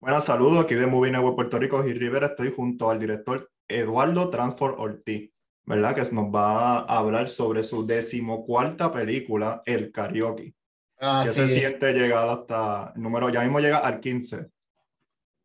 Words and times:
Buenas 0.00 0.24
saludos, 0.26 0.64
aquí 0.64 0.74
de 0.74 0.86
Movie 0.86 1.10
Network 1.10 1.34
Puerto 1.36 1.58
Rico 1.58 1.84
y 1.86 1.92
Rivera. 1.92 2.28
Estoy 2.28 2.52
junto 2.54 2.88
al 2.90 2.98
director 2.98 3.50
Eduardo 3.66 4.30
Transfor 4.30 4.76
Ortiz, 4.78 5.30
¿verdad? 5.64 5.94
Que 5.94 6.02
nos 6.14 6.26
va 6.26 6.78
a 6.80 6.98
hablar 6.98 7.28
sobre 7.28 7.64
su 7.64 7.84
decimocuarta 7.86 8.92
película, 8.92 9.62
El 9.66 9.90
Karaoke. 9.90 10.54
Ah, 11.00 11.22
que 11.24 11.32
sí. 11.32 11.36
se 11.40 11.48
siente 11.48 11.92
llegar 11.92 12.28
hasta 12.28 12.92
el 12.94 13.02
número, 13.02 13.28
ya 13.30 13.40
mismo 13.42 13.60
llega 13.60 13.78
al 13.78 14.00
15. 14.00 14.46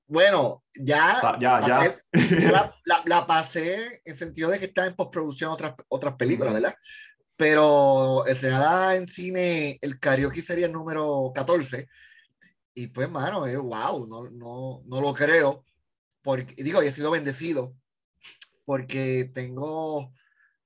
Bueno, 0.07 0.63
ya, 0.75 1.17
Ta- 1.21 1.37
Ya, 1.39 1.61
ya 1.61 1.95
la, 2.51 2.75
la- 2.85 3.01
la 3.05 3.27
pasé 3.27 4.01
en 4.05 4.17
sentido 4.17 4.49
de 4.51 4.59
que 4.59 4.65
está 4.65 4.85
en 4.85 4.95
postproducción 4.95 5.51
otras, 5.51 5.73
otras 5.87 6.13
películas, 6.15 6.53
¿verdad? 6.53 6.75
Pero 7.35 8.23
estrenada 8.27 8.95
en 8.95 9.07
cine, 9.07 9.79
el 9.81 9.99
karaoke 9.99 10.41
sería 10.43 10.67
el 10.67 10.71
número 10.71 11.31
14. 11.33 11.87
Y 12.75 12.87
pues, 12.87 13.09
mano, 13.09 13.45
eh, 13.45 13.57
wow, 13.57 14.07
no, 14.07 14.29
no, 14.29 14.81
no 14.85 15.01
lo 15.01 15.13
creo. 15.13 15.63
Porque, 16.21 16.63
digo, 16.63 16.81
he 16.81 16.91
sido 16.91 17.11
bendecido 17.11 17.75
porque 18.65 19.29
tengo 19.33 20.13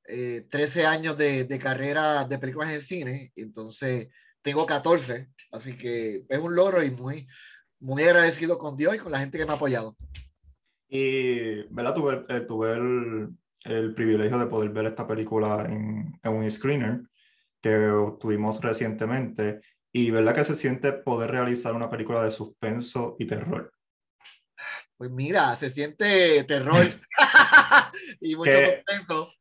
eh, 0.05 0.45
13 0.49 0.85
años 0.85 1.17
de, 1.17 1.43
de 1.43 1.59
carrera 1.59 2.25
de 2.25 2.39
películas 2.39 2.73
en 2.73 2.81
cine, 2.81 3.31
entonces 3.35 4.07
tengo 4.41 4.65
14, 4.65 5.29
así 5.51 5.75
que 5.75 6.23
es 6.29 6.39
un 6.39 6.55
logro 6.55 6.83
y 6.83 6.91
muy, 6.91 7.27
muy 7.79 8.03
agradecido 8.03 8.57
con 8.57 8.77
Dios 8.77 8.95
y 8.95 8.99
con 8.99 9.11
la 9.11 9.19
gente 9.19 9.37
que 9.37 9.45
me 9.45 9.51
ha 9.51 9.55
apoyado. 9.55 9.95
Y, 10.87 11.63
¿verdad? 11.73 11.93
Tuve, 11.93 12.25
eh, 12.29 12.41
tuve 12.41 12.73
el, 12.73 13.29
el 13.65 13.93
privilegio 13.93 14.37
de 14.39 14.47
poder 14.47 14.69
ver 14.69 14.85
esta 14.85 15.05
película 15.05 15.65
en, 15.67 16.17
en 16.23 16.33
un 16.33 16.49
screener 16.49 17.01
que 17.61 17.91
tuvimos 18.19 18.61
recientemente. 18.61 19.61
Y, 19.91 20.11
¿verdad? 20.11 20.35
Que 20.35 20.43
se 20.43 20.55
siente 20.55 20.91
poder 20.93 21.31
realizar 21.31 21.73
una 21.73 21.89
película 21.89 22.23
de 22.23 22.31
suspenso 22.31 23.15
y 23.19 23.25
terror. 23.25 23.71
Pues 24.97 25.11
mira, 25.11 25.55
se 25.55 25.69
siente 25.69 26.43
terror 26.43 26.85
y 28.21 28.35
mucho 28.35 28.51
Que- 28.51 28.83
suspenso. 28.85 29.31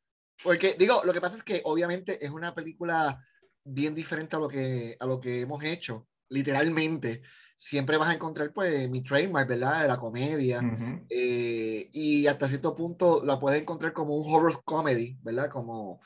Porque 0.42 0.76
digo, 0.78 1.02
lo 1.04 1.12
que 1.12 1.20
pasa 1.20 1.38
es 1.38 1.42
que 1.44 1.62
obviamente 1.64 2.24
es 2.24 2.30
una 2.30 2.54
película 2.54 3.18
bien 3.64 3.94
diferente 3.94 4.36
a 4.36 4.38
lo 4.38 4.48
que, 4.48 4.96
a 5.00 5.06
lo 5.06 5.18
que 5.20 5.40
hemos 5.40 5.64
hecho, 5.64 6.06
literalmente. 6.28 7.22
Siempre 7.56 7.96
vas 7.96 8.10
a 8.10 8.14
encontrar 8.14 8.52
pues 8.52 8.88
mi 8.90 9.02
trademark, 9.02 9.48
¿verdad? 9.48 9.82
De 9.82 9.88
la 9.88 9.96
comedia. 9.96 10.60
Eh, 11.08 11.88
y 11.90 12.26
hasta 12.26 12.48
cierto 12.48 12.76
punto 12.76 13.24
la 13.24 13.40
puedes 13.40 13.62
encontrar 13.62 13.94
como 13.94 14.14
un 14.14 14.34
horror 14.34 14.62
comedy, 14.62 15.18
¿verdad? 15.22 15.48
Como, 15.48 16.02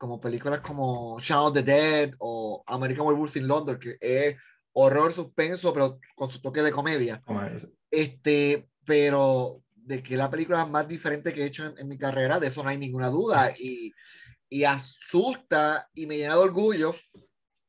como 0.00 0.18
películas 0.18 0.60
como 0.60 1.20
Shaun 1.20 1.48
of 1.48 1.52
the 1.52 1.62
Dead 1.62 2.14
o 2.20 2.64
American 2.66 3.06
Werewolf 3.06 3.36
in 3.36 3.46
London, 3.46 3.78
que 3.78 3.98
es 4.00 4.34
horror 4.72 5.12
suspenso, 5.12 5.74
pero 5.74 6.00
con 6.14 6.30
su 6.30 6.40
toque 6.40 6.62
de 6.62 6.72
comedia. 6.72 7.22
Es. 7.54 7.68
Este, 7.90 8.66
pero 8.86 9.62
de 9.74 10.02
que 10.02 10.16
la 10.16 10.30
película 10.30 10.64
más 10.64 10.88
diferente 10.88 11.34
que 11.34 11.42
he 11.42 11.46
hecho 11.46 11.66
en, 11.66 11.76
en 11.76 11.86
mi 11.86 11.98
carrera, 11.98 12.40
de 12.40 12.46
eso 12.46 12.62
no 12.62 12.70
hay 12.70 12.78
ninguna 12.78 13.08
duda. 13.08 13.52
Y, 13.58 13.92
y 14.48 14.64
asusta 14.64 15.86
y 15.92 16.06
me 16.06 16.16
llena 16.16 16.34
de 16.34 16.40
orgullo 16.40 16.94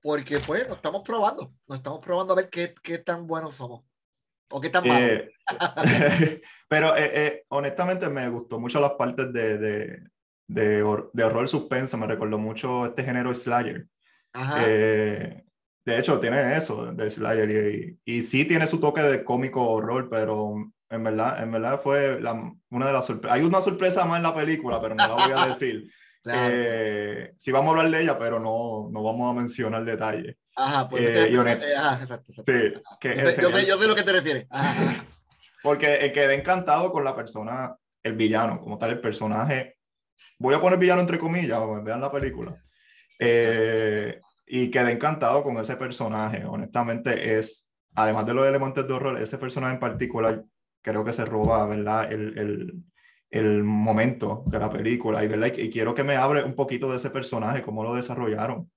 porque 0.02 0.40
pues 0.40 0.66
nos 0.70 0.78
estamos 0.78 1.02
probando, 1.04 1.54
nos 1.68 1.80
estamos 1.80 2.00
probando 2.00 2.32
a 2.32 2.38
ver 2.38 2.50
qué, 2.50 2.74
qué 2.82 3.00
tan 3.00 3.28
buenos 3.28 3.56
somos 3.56 3.84
o 4.50 4.62
qué 4.62 4.70
tan 4.70 4.88
malos. 4.88 5.10
Eh, 5.10 5.32
pero 6.70 6.96
eh, 6.96 7.12
eh, 7.14 7.46
honestamente 7.50 8.08
me 8.08 8.30
gustó 8.30 8.58
mucho 8.58 8.80
las 8.80 8.94
partes 8.94 9.34
de, 9.34 9.58
de, 9.58 10.00
de, 10.54 10.84
hor- 10.84 11.10
de 11.14 11.24
horror 11.24 11.48
suspenso, 11.48 11.98
me 11.98 12.08
recordó 12.08 12.38
mucho 12.38 12.86
este 12.88 13.04
género 13.04 13.34
Slayer. 13.34 13.88
Ajá. 14.34 14.58
Eh, 14.66 15.44
de 15.86 15.98
hecho, 15.98 16.20
tiene 16.20 16.56
eso 16.58 16.92
de 16.94 17.10
Slayer 17.10 17.50
y, 17.50 18.00
y 18.06 18.22
sí 18.22 18.46
tiene 18.46 18.68
su 18.68 18.80
toque 18.80 19.02
de 19.02 19.24
cómico 19.24 19.68
horror, 19.70 20.10
pero 20.10 20.54
en 20.90 21.04
verdad, 21.04 21.42
en 21.42 21.52
verdad 21.52 21.80
fue 21.82 22.20
la- 22.22 22.52
una 22.70 22.88
de 22.88 22.94
las 22.94 23.06
sorpresas. 23.06 23.38
Hay 23.38 23.44
una 23.46 23.62
sorpresa 23.62 24.06
más 24.06 24.18
en 24.18 24.24
la 24.24 24.36
película, 24.36 24.82
pero 24.82 24.94
no 24.96 25.08
la 25.08 25.14
voy 25.26 25.32
a 25.36 25.46
decir. 25.48 25.90
claro. 26.22 26.50
Eh, 26.54 27.34
sí 27.38 27.52
vamos 27.52 27.74
a 27.76 27.80
hablar 27.80 27.92
de 27.92 28.04
ella, 28.04 28.20
pero 28.20 28.40
no, 28.40 28.90
no 28.92 29.04
vamos 29.04 29.32
a 29.32 29.40
mencionar 29.40 29.84
detalles. 29.86 30.36
Ajá, 30.56 30.90
pues 30.90 31.02
eh, 31.04 31.24
ese- 31.24 31.32
y 31.32 31.38
honesto. 31.38 31.66
eh, 31.66 31.76
ajá, 31.76 32.02
exacto, 32.04 32.32
exacto. 32.32 32.52
Sí, 32.52 32.74
que 33.00 33.16
Yo 33.18 33.28
sé, 33.32 33.42
yo, 33.42 33.52
sé, 33.52 33.66
yo 33.66 33.78
sé 33.80 33.88
lo 33.88 33.96
que 33.96 34.04
te 34.04 34.12
refieres. 34.12 34.48
Ajá, 34.50 34.70
ajá. 34.72 35.06
Porque 35.64 36.06
eh, 36.06 36.12
quedé 36.12 36.34
encantado 36.36 36.92
con 36.92 37.04
la 37.04 37.16
persona, 37.16 37.76
el 38.04 38.14
villano, 38.14 38.60
como 38.60 38.78
tal, 38.78 38.90
el 38.92 39.00
personaje. 39.02 39.78
Voy 40.40 40.56
a 40.56 40.62
poner 40.62 40.80
villano 40.80 41.02
entre 41.02 41.20
comillas, 41.20 41.60
pues, 41.66 41.84
vean 41.84 42.02
la 42.02 42.12
película. 42.12 42.62
Eh, 43.20 44.20
y 44.48 44.72
quedé 44.72 44.92
encantado 44.92 45.44
con 45.44 45.58
ese 45.58 45.76
personaje. 45.76 46.44
Honestamente, 46.46 47.38
es, 47.38 47.72
además 47.96 48.26
de 48.26 48.34
los 48.34 48.48
elementos 48.48 48.88
de 48.88 48.94
horror, 48.94 49.18
ese 49.20 49.38
personaje 49.38 49.76
en 49.76 49.80
particular 49.80 50.44
creo 50.82 51.06
que 51.06 51.14
se 51.14 51.26
roba, 51.26 51.66
¿verdad? 51.68 52.12
El, 52.12 52.38
el, 52.38 52.84
el 53.30 53.64
momento 53.64 54.44
de 54.48 54.60
la 54.60 54.70
película. 54.70 55.24
Y, 55.24 55.28
¿verdad? 55.28 55.54
y 55.56 55.70
quiero 55.70 55.94
que 55.94 56.04
me 56.04 56.18
hable 56.18 56.44
un 56.44 56.56
poquito 56.56 56.90
de 56.90 56.98
ese 56.98 57.10
personaje, 57.10 57.62
cómo 57.62 57.84
lo 57.84 57.94
desarrollaron. 57.94 58.70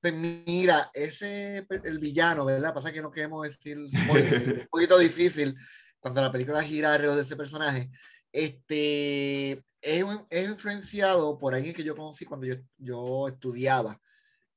Pues 0.00 0.14
mira, 0.14 0.90
ese, 0.94 1.66
el 1.84 1.98
villano, 1.98 2.46
¿verdad? 2.46 2.72
Pasa 2.72 2.92
que 2.92 3.02
no 3.02 3.10
queremos 3.10 3.46
decir 3.46 3.76
un 3.76 4.66
poquito 4.70 4.98
difícil 4.98 5.54
cuando 5.98 6.22
la 6.22 6.32
película 6.32 6.62
gira 6.62 6.94
alrededor 6.94 7.16
de 7.16 7.22
ese 7.22 7.36
personaje. 7.36 7.90
Este 8.32 9.62
es, 9.82 10.04
es 10.30 10.48
influenciado 10.50 11.38
por 11.38 11.54
alguien 11.54 11.74
que 11.74 11.84
yo 11.84 11.96
conocí 11.96 12.24
cuando 12.24 12.46
yo, 12.46 12.54
yo 12.78 13.28
estudiaba. 13.28 14.00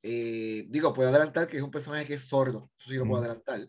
Eh, 0.01 0.65
digo, 0.69 0.93
puedo 0.93 1.09
adelantar 1.09 1.47
que 1.47 1.57
es 1.57 1.63
un 1.63 1.71
personaje 1.71 2.05
que 2.05 2.15
es 2.15 2.23
sordo, 2.23 2.69
eso 2.77 2.89
sí 2.89 2.95
lo 2.97 3.05
puedo 3.05 3.21
Mm. 3.21 3.25
adelantar. 3.25 3.67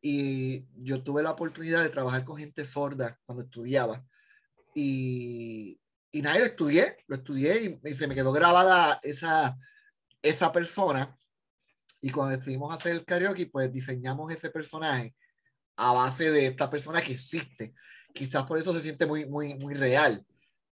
Y 0.00 0.66
yo 0.74 1.02
tuve 1.02 1.22
la 1.22 1.30
oportunidad 1.32 1.82
de 1.82 1.88
trabajar 1.88 2.24
con 2.24 2.36
gente 2.38 2.64
sorda 2.64 3.18
cuando 3.24 3.44
estudiaba. 3.44 4.04
Y, 4.74 5.80
y 6.12 6.22
nada, 6.22 6.38
lo 6.38 6.44
estudié, 6.46 6.96
lo 7.06 7.16
estudié 7.16 7.62
y, 7.62 7.90
y 7.90 7.94
se 7.94 8.06
me 8.06 8.14
quedó 8.14 8.32
grabada 8.32 8.98
esa, 9.02 9.56
esa 10.22 10.52
persona. 10.52 11.16
Y 12.00 12.10
cuando 12.10 12.36
decidimos 12.36 12.74
hacer 12.74 12.92
el 12.92 13.04
karaoke, 13.04 13.46
pues 13.46 13.72
diseñamos 13.72 14.32
ese 14.32 14.50
personaje 14.50 15.14
a 15.76 15.92
base 15.92 16.30
de 16.30 16.46
esta 16.46 16.70
persona 16.70 17.00
que 17.00 17.12
existe. 17.12 17.74
Quizás 18.14 18.44
por 18.44 18.58
eso 18.58 18.72
se 18.72 18.80
siente 18.82 19.06
muy, 19.06 19.26
muy, 19.26 19.54
muy 19.54 19.74
real. 19.74 20.24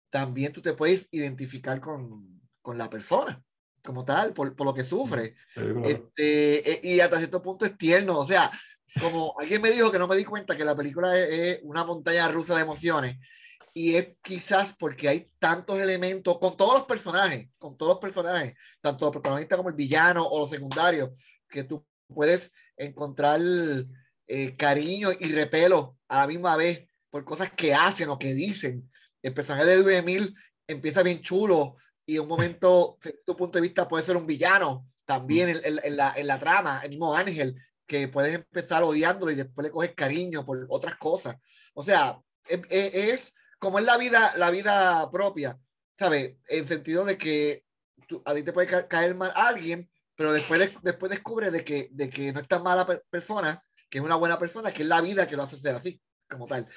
También 0.09 0.53
tú 0.53 0.61
te 0.61 0.73
puedes 0.73 1.07
identificar 1.11 1.79
con, 1.81 2.41
con 2.61 2.77
la 2.77 2.89
persona 2.89 3.41
como 3.85 4.03
tal, 4.03 4.33
por, 4.33 4.55
por 4.55 4.65
lo 4.65 4.73
que 4.73 4.83
sufre. 4.83 5.35
Sí, 5.53 5.61
claro. 5.61 5.85
Este, 5.85 6.71
eh, 6.71 6.81
y 6.83 6.99
hasta 6.99 7.17
cierto 7.17 7.41
punto 7.41 7.65
es 7.65 7.77
tierno. 7.77 8.17
O 8.17 8.25
sea, 8.25 8.51
como 8.99 9.35
alguien 9.39 9.61
me 9.61 9.69
dijo 9.69 9.91
que 9.91 9.99
no 9.99 10.07
me 10.07 10.17
di 10.17 10.25
cuenta 10.25 10.57
que 10.57 10.65
la 10.65 10.75
película 10.75 11.17
es, 11.17 11.29
es 11.29 11.59
una 11.63 11.83
montaña 11.83 12.27
rusa 12.27 12.55
de 12.55 12.63
emociones. 12.63 13.17
Y 13.73 13.95
es 13.95 14.15
quizás 14.21 14.73
porque 14.77 15.07
hay 15.07 15.29
tantos 15.37 15.77
elementos 15.79 16.39
con 16.39 16.55
todos 16.55 16.73
los 16.75 16.85
personajes, 16.85 17.49
con 17.57 17.77
todos 17.77 17.93
los 17.93 17.99
personajes, 17.99 18.55
tanto 18.81 19.05
el 19.05 19.11
protagonista 19.11 19.57
como 19.57 19.69
el 19.69 19.75
villano 19.75 20.25
o 20.25 20.39
los 20.39 20.49
secundarios, 20.49 21.11
que 21.49 21.65
tú 21.65 21.85
puedes 22.07 22.53
encontrar 22.77 23.41
eh, 24.27 24.55
cariño 24.55 25.09
y 25.19 25.31
repelo 25.31 25.97
a 26.07 26.19
la 26.19 26.27
misma 26.27 26.55
vez 26.55 26.87
por 27.09 27.25
cosas 27.25 27.51
que 27.51 27.73
hacen 27.73 28.09
o 28.09 28.17
que 28.17 28.33
dicen. 28.33 28.89
El 29.25 29.33
personaje 29.33 29.65
de 29.65 29.77
Dewey 29.77 29.95
Emil 29.97 30.35
empieza 30.67 31.01
bien 31.03 31.21
chulo 31.21 31.75
y 32.05 32.15
en 32.15 32.21
un 32.21 32.27
momento, 32.27 32.97
desde 33.03 33.19
tu 33.25 33.35
punto 33.35 33.57
de 33.57 33.61
vista, 33.63 33.87
puede 33.87 34.03
ser 34.03 34.17
un 34.17 34.27
villano 34.27 34.87
también 35.05 35.49
en, 35.49 35.57
en- 35.63 35.79
en 35.83 35.97
la, 35.97 36.13
en 36.15 36.27
la 36.27 36.39
trama, 36.39 36.81
el 36.83 36.89
mismo 36.91 37.15
Ángel, 37.15 37.55
que 37.87 38.07
puedes 38.07 38.33
empezar 38.35 38.83
odiándolo 38.83 39.31
y 39.31 39.35
después 39.35 39.65
le 39.65 39.71
coges 39.71 39.93
cariño 39.95 40.45
por 40.45 40.65
otras 40.69 40.95
cosas. 40.97 41.35
O 41.73 41.83
sea, 41.83 42.19
es, 42.69 43.33
como 43.59 43.79
es 43.79 43.85
la 43.85 43.97
vida, 43.97 44.33
la 44.37 44.49
vida 44.49 45.09
propia, 45.11 45.57
¿sabes? 45.97 46.35
En 46.47 46.67
sentido 46.67 47.05
de 47.05 47.17
que 47.17 47.63
a 48.25 48.33
ti 48.33 48.43
te 48.43 48.53
puede 48.53 48.67
ca- 48.67 48.87
caer 48.87 49.15
mal 49.15 49.31
alguien, 49.35 49.89
pero 50.15 50.33
después, 50.33 50.59
des- 50.59 50.81
después 50.81 51.09
descubre 51.11 51.51
de 51.51 51.63
que, 51.63 51.89
de 51.91 52.09
que 52.09 52.31
no 52.31 52.39
es 52.39 52.47
tan 52.47 52.63
mala 52.63 52.85
per- 52.85 53.03
persona, 53.09 53.61
que 53.89 53.97
es 53.99 54.03
una 54.03 54.15
buena 54.15 54.37
persona, 54.39 54.71
que 54.71 54.81
es 54.83 54.87
la 54.87 55.01
vida 55.01 55.27
que 55.27 55.35
lo 55.35 55.43
hace 55.43 55.57
ser 55.57 55.75
así, 55.75 56.01
como 56.29 56.47
tal. 56.47 56.67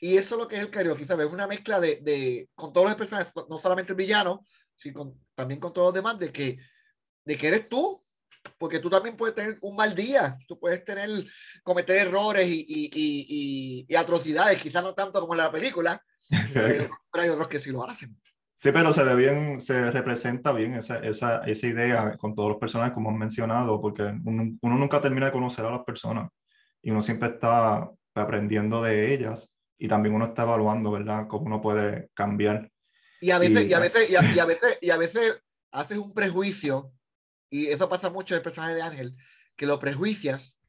Y 0.00 0.16
eso 0.16 0.34
es 0.34 0.40
lo 0.40 0.48
que 0.48 0.56
es 0.56 0.62
el 0.62 0.70
karaoke, 0.70 1.04
¿sabes? 1.04 1.26
Es 1.26 1.32
una 1.32 1.46
mezcla 1.46 1.80
de, 1.80 1.96
de 2.02 2.48
con 2.54 2.72
todos 2.72 2.86
los 2.88 2.96
personajes, 2.96 3.32
no 3.48 3.58
solamente 3.58 3.92
el 3.92 3.96
villano, 3.96 4.44
sino 4.76 5.00
con- 5.00 5.20
también 5.34 5.60
con 5.60 5.72
todos 5.72 5.88
los 5.88 5.94
demás, 5.94 6.18
de 6.18 6.30
que, 6.32 6.58
de 7.24 7.36
que 7.36 7.48
eres 7.48 7.68
tú, 7.68 8.04
porque 8.58 8.78
tú 8.78 8.88
también 8.88 9.16
puedes 9.16 9.34
tener 9.34 9.58
un 9.62 9.74
mal 9.76 9.94
día, 9.94 10.36
tú 10.46 10.58
puedes 10.58 10.84
tener, 10.84 11.08
cometer 11.62 11.96
errores 12.06 12.46
y, 12.48 12.64
y, 12.68 12.90
y, 12.94 13.86
y- 13.88 13.96
atrocidades, 13.96 14.60
quizás 14.62 14.82
no 14.82 14.94
tanto 14.94 15.20
como 15.20 15.34
en 15.34 15.38
la 15.38 15.50
película, 15.52 16.00
pero 16.52 16.66
hay, 16.66 16.88
pero 17.12 17.24
hay 17.24 17.28
otros 17.30 17.48
que 17.48 17.58
sí 17.58 17.70
lo 17.70 17.84
hacen. 17.84 18.16
Sí, 18.54 18.72
pero 18.72 18.92
se 18.92 19.04
ve 19.04 19.14
bien, 19.14 19.60
se 19.60 19.90
representa 19.92 20.50
bien 20.52 20.74
esa, 20.74 20.98
esa, 20.98 21.44
esa 21.44 21.66
idea 21.68 22.16
con 22.18 22.34
todos 22.34 22.48
los 22.48 22.58
personajes, 22.58 22.92
como 22.92 23.08
han 23.10 23.16
mencionado, 23.18 23.80
porque 23.80 24.02
uno, 24.24 24.58
uno 24.60 24.74
nunca 24.76 25.00
termina 25.00 25.26
de 25.26 25.32
conocer 25.32 25.64
a 25.64 25.70
las 25.70 25.84
personas 25.84 26.28
y 26.82 26.90
uno 26.90 27.00
siempre 27.02 27.28
está 27.28 27.88
aprendiendo 28.14 28.82
de 28.82 29.14
ellas 29.14 29.52
y 29.78 29.88
también 29.88 30.14
uno 30.14 30.26
está 30.26 30.42
evaluando, 30.42 30.90
¿verdad? 30.90 31.26
Cómo 31.28 31.46
uno 31.46 31.60
puede 31.60 32.10
cambiar. 32.14 32.70
Y 33.20 33.30
a 33.30 33.38
veces, 33.38 33.66
Y- 33.66 33.70
y, 33.70 33.74
a 33.74 33.78
veces, 33.78 34.10
y 34.10 34.16
a, 34.16 34.34
y 34.34 34.38
a 34.38 34.44
veces, 34.44 34.78
y 34.80 34.90
a 34.90 34.96
veces 34.96 35.42
haces 35.70 35.98
un 35.98 36.12
prejuicio, 36.12 36.92
y 37.50 37.68
eso 37.68 37.88
pasa 37.88 38.10
mucho 38.10 38.34
en 38.34 38.38
el 38.38 38.42
personaje 38.42 38.74
de 38.74 38.82
Ángel, 38.82 39.16
que 39.56 39.66
lo 39.66 39.78
prejuicias 39.78 40.60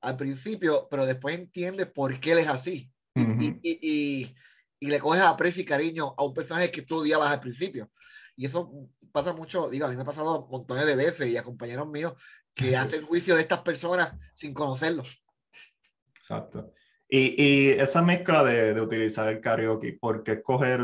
al 0.00 0.16
principio, 0.16 0.86
pero 0.90 1.06
después 1.06 1.34
entiendes 1.34 1.86
por 1.86 2.18
qué 2.20 2.32
él 2.32 2.38
es 2.38 2.48
así. 2.48 2.90
Y, 3.14 3.22
Ujú. 3.22 3.40
y, 3.40 3.60
y, 3.62 4.34
y 4.80 4.86
le 4.88 4.98
coges 4.98 5.22
aprecio 5.22 5.62
y 5.62 5.66
cariño 5.66 6.14
a 6.16 6.24
un 6.24 6.34
personaje 6.34 6.70
que 6.70 6.82
tú 6.82 6.98
odiabas 6.98 7.30
al 7.30 7.40
principio. 7.40 7.90
Y 8.36 8.46
eso 8.46 8.70
pasa 9.12 9.32
mucho, 9.32 9.70
digo, 9.70 9.86
a 9.86 9.88
mí 9.88 9.96
me 9.96 10.02
ha 10.02 10.06
pasado 10.06 10.46
montones 10.50 10.86
de 10.86 10.96
veces 10.96 11.28
y 11.28 11.36
a 11.36 11.42
compañeros 11.44 11.88
míos 11.88 12.14
que 12.52 12.76
hacen 12.76 13.06
juicio 13.06 13.34
de 13.36 13.42
estas 13.42 13.60
personas 13.60 14.12
sin 14.34 14.52
conocerlos. 14.52 15.22
Exacto. 16.18 16.72
Y, 17.08 17.42
y 17.42 17.68
esa 17.70 18.02
mezcla 18.02 18.42
de, 18.44 18.74
de 18.74 18.80
utilizar 18.80 19.28
el 19.28 19.40
karaoke, 19.40 19.96
¿por 20.00 20.22
qué 20.24 20.32
escoger 20.32 20.80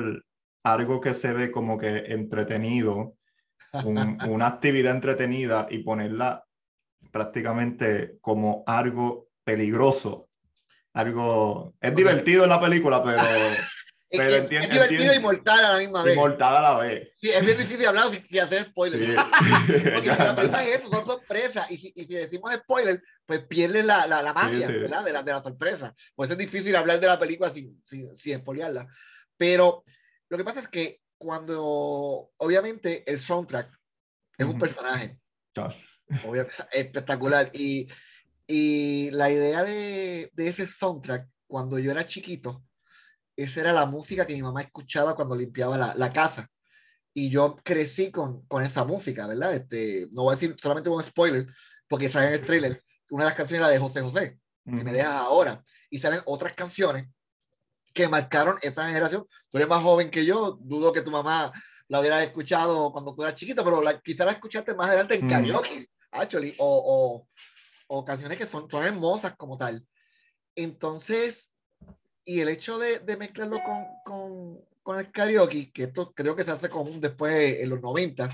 algo 0.64 1.00
que 1.00 1.14
se 1.14 1.32
ve 1.32 1.50
como 1.50 1.78
que 1.78 1.96
entretenido, 2.08 3.16
un- 3.84 4.18
una 4.28 4.46
actividad 4.46 4.94
entretenida 4.94 5.66
y 5.70 5.78
ponerla 5.78 6.44
prácticamente 7.10 8.18
como 8.20 8.62
algo 8.66 9.28
peligroso? 9.44 10.28
Algo... 10.92 11.74
Es 11.80 11.94
divertido 11.94 12.44
en 12.44 12.50
la 12.50 12.60
película, 12.60 13.02
pero 13.02 13.22
Pero 14.18 14.24
es- 14.36 14.42
entiende- 14.42 14.66
es 14.66 14.72
divertido 14.72 15.02
entiende. 15.02 15.16
y 15.16 15.20
mortal 15.20 15.64
a 15.64 15.72
la 15.72 15.78
misma 15.78 16.02
vez. 16.02 16.18
a 16.18 16.60
la 16.60 16.76
vez. 16.78 17.08
Sí, 17.20 17.30
es 17.30 17.44
bien 17.46 17.58
difícil 17.58 17.86
hablar 17.86 18.10
sin, 18.10 18.24
sin 18.26 18.40
hacer 18.40 18.64
spoilers. 18.66 19.06
Sí. 19.06 19.16
Porque 19.94 20.08
la 20.08 20.34
película 20.36 20.64
es 20.64 20.80
eso, 20.80 20.90
son 20.90 21.06
sorpresas. 21.06 21.70
Y 21.70 21.76
si, 21.78 21.92
y 21.94 22.00
si 22.06 22.14
decimos 22.14 22.52
spoiler, 22.54 23.00
pues 23.26 23.40
pierde 23.44 23.82
la, 23.84 24.06
la, 24.08 24.20
la 24.22 24.32
magia 24.32 24.66
Sí. 24.66 24.72
¿verdad? 24.72 25.04
De, 25.04 25.12
la, 25.12 25.22
de 25.22 25.32
la 25.32 25.42
sorpresa. 25.42 25.94
Por 26.16 26.26
eso 26.26 26.32
es 26.32 26.38
difícil 26.38 26.74
hablar 26.74 26.98
de 26.98 27.06
la 27.06 27.18
película 27.20 27.50
sin, 27.50 27.80
sin, 27.86 28.16
sin 28.16 28.38
spoilearla. 28.40 28.88
Pero 29.36 29.84
lo 30.28 30.36
que 30.36 30.44
pasa 30.44 30.60
es 30.60 30.68
que 30.68 31.00
cuando, 31.16 32.30
obviamente, 32.38 33.04
el 33.10 33.20
soundtrack 33.20 33.68
es 34.38 34.46
un 34.46 34.58
personaje 34.58 35.18
Josh. 35.56 35.76
obvia- 36.24 36.46
espectacular. 36.72 37.50
Y, 37.52 37.86
y 38.46 39.10
la 39.12 39.30
idea 39.30 39.62
de, 39.62 40.30
de 40.32 40.48
ese 40.48 40.66
soundtrack, 40.66 41.28
cuando 41.46 41.78
yo 41.78 41.90
era 41.92 42.06
chiquito, 42.06 42.64
esa 43.42 43.60
era 43.60 43.72
la 43.72 43.86
música 43.86 44.26
que 44.26 44.34
mi 44.34 44.42
mamá 44.42 44.60
escuchaba 44.60 45.14
cuando 45.14 45.34
limpiaba 45.34 45.78
la, 45.78 45.94
la 45.94 46.12
casa. 46.12 46.48
Y 47.14 47.30
yo 47.30 47.56
crecí 47.64 48.10
con, 48.10 48.46
con 48.46 48.62
esa 48.62 48.84
música, 48.84 49.26
¿verdad? 49.26 49.54
Este, 49.54 50.08
no 50.12 50.22
voy 50.24 50.32
a 50.32 50.36
decir 50.36 50.54
solamente 50.60 50.90
un 50.90 51.02
spoiler, 51.02 51.46
porque 51.88 52.10
sale 52.10 52.28
en 52.28 52.34
el 52.34 52.40
trailer. 52.46 52.82
Una 53.10 53.24
de 53.24 53.30
las 53.30 53.36
canciones 53.36 53.66
era 53.66 53.72
de 53.72 53.78
José 53.78 54.00
José, 54.00 54.38
si 54.64 54.70
me 54.70 54.82
Ujú. 54.82 54.92
dejas 54.92 55.14
ahora. 55.14 55.62
Y 55.88 55.98
salen 55.98 56.20
otras 56.26 56.54
canciones 56.54 57.08
que 57.92 58.06
marcaron 58.08 58.58
esa 58.62 58.86
generación. 58.86 59.26
Tú 59.50 59.58
eres 59.58 59.68
más 59.68 59.82
joven 59.82 60.10
que 60.10 60.24
yo, 60.24 60.58
dudo 60.60 60.92
que 60.92 61.02
tu 61.02 61.10
mamá 61.10 61.52
la 61.88 61.98
hubiera 61.98 62.22
escuchado 62.22 62.92
cuando 62.92 63.12
tú 63.14 63.22
eras 63.22 63.34
chiquito, 63.34 63.64
pero 63.64 63.82
la, 63.82 63.98
quizá 64.00 64.24
la 64.24 64.32
escuchaste 64.32 64.74
más 64.74 64.88
adelante 64.88 65.16
en 65.16 65.28
karaoke, 65.28 65.88
actually, 66.12 66.54
o, 66.58 67.26
o, 67.88 67.96
o 67.96 68.04
canciones 68.04 68.38
que 68.38 68.46
son, 68.46 68.70
son 68.70 68.84
hermosas 68.84 69.34
como 69.36 69.56
tal. 69.56 69.84
Entonces, 70.54 71.52
y 72.24 72.40
el 72.40 72.48
hecho 72.48 72.78
de, 72.78 73.00
de 73.00 73.16
mezclarlo 73.16 73.60
con, 73.62 73.86
con, 74.04 74.64
con 74.82 74.98
el 74.98 75.10
karaoke, 75.10 75.72
que 75.72 75.84
esto 75.84 76.12
creo 76.14 76.36
que 76.36 76.44
se 76.44 76.50
hace 76.52 76.68
común 76.68 77.00
después 77.00 77.58
en 77.60 77.70
los 77.70 77.80
90, 77.80 78.28